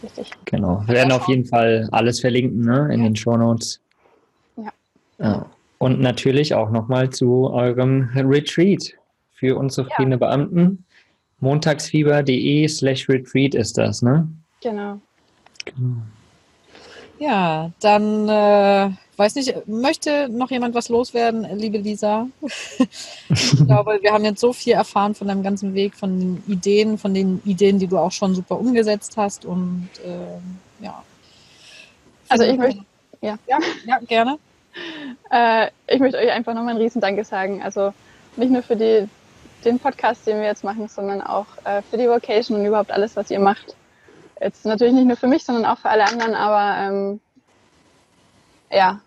[0.03, 0.31] Richtig.
[0.47, 0.83] Genau.
[0.87, 3.81] Wir werden auf jeden Fall alles verlinken ne, in den Show Notes.
[4.57, 4.73] Ja.
[5.19, 5.47] Ja.
[5.79, 8.95] Und natürlich auch nochmal zu eurem Retreat
[9.35, 10.85] für unzufriedene Beamten.
[11.41, 14.29] Montagsfieber.de slash Retreat ist das, ne?
[14.63, 15.01] Genau.
[15.65, 16.03] Genau.
[17.19, 18.91] Ja, dann äh,
[19.21, 22.27] weiß nicht, möchte noch jemand was loswerden, liebe Lisa?
[23.29, 26.97] ich glaube, wir haben jetzt so viel erfahren von deinem ganzen Weg, von den Ideen,
[26.97, 31.03] von den Ideen, die du auch schon super umgesetzt hast und ähm, ja.
[32.31, 32.83] Also ich möchte,
[33.21, 33.39] ja.
[33.47, 34.39] Ja, ja, gerne.
[35.31, 37.63] Äh, ich möchte euch einfach nochmal ein Riesendanke sagen.
[37.63, 37.93] Also
[38.37, 39.07] nicht nur für die,
[39.67, 43.17] den Podcast, den wir jetzt machen, sondern auch äh, für die Vocation und überhaupt alles,
[43.17, 43.77] was ihr macht.
[44.41, 47.21] Jetzt natürlich nicht nur für mich, sondern auch für alle anderen, aber ähm,
[48.71, 49.01] ja,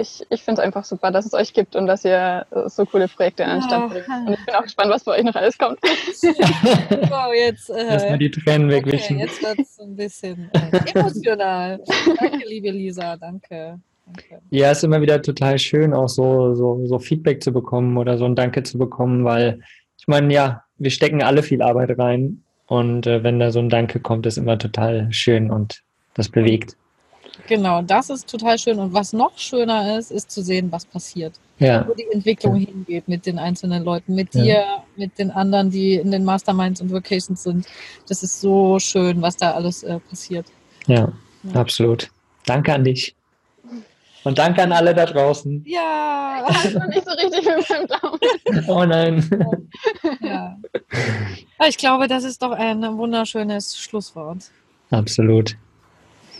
[0.00, 3.08] ich, ich finde es einfach super, dass es euch gibt und dass ihr so coole
[3.08, 4.08] Projekte in den Stand bringt.
[4.08, 5.78] Und ich bin auch gespannt, was bei euch noch alles kommt.
[6.20, 9.18] So, jetzt, Erstmal äh, die Tränen okay, wegwischen.
[9.18, 11.80] jetzt wird es ein bisschen äh, emotional.
[12.20, 13.78] Danke, liebe Lisa, danke.
[14.06, 14.42] danke.
[14.50, 18.24] Ja, ist immer wieder total schön, auch so, so, so Feedback zu bekommen oder so
[18.24, 19.60] ein Danke zu bekommen, weil
[19.98, 23.68] ich meine, ja, wir stecken alle viel Arbeit rein und äh, wenn da so ein
[23.68, 25.82] Danke kommt, ist immer total schön und
[26.14, 26.76] das bewegt.
[27.46, 28.78] Genau, das ist total schön.
[28.78, 31.34] Und was noch schöner ist, ist zu sehen, was passiert.
[31.58, 31.86] Ja.
[31.86, 34.64] wo die Entwicklung hingeht mit den einzelnen Leuten, mit dir,
[34.96, 37.66] mit den anderen, die in den Masterminds und Vocations sind.
[38.08, 40.46] Das ist so schön, was da alles äh, passiert.
[40.86, 41.12] Ja,
[41.42, 41.60] Ja.
[41.60, 42.10] absolut.
[42.46, 43.14] Danke an dich.
[44.24, 45.62] Und danke an alle da draußen.
[45.66, 48.68] Ja, Das ist noch nicht so richtig mit meinem Daumen.
[48.68, 49.30] Oh nein.
[50.22, 50.56] ja.
[51.68, 54.50] Ich glaube, das ist doch ein wunderschönes Schlusswort.
[54.90, 55.56] Absolut.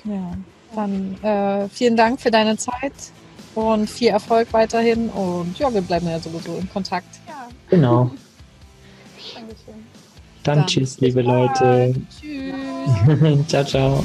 [0.05, 0.33] Ja,
[0.75, 2.93] dann äh, vielen Dank für deine Zeit
[3.55, 5.09] und viel Erfolg weiterhin.
[5.11, 7.21] Und ja, wir bleiben ja sowieso in Kontakt.
[7.29, 8.11] Ja, Genau.
[9.35, 9.87] Dankeschön.
[10.43, 11.23] Dann, Dann tschüss, liebe.
[11.23, 11.95] Leute.
[12.21, 13.47] Tschüss.
[13.49, 14.05] ciao, ciao.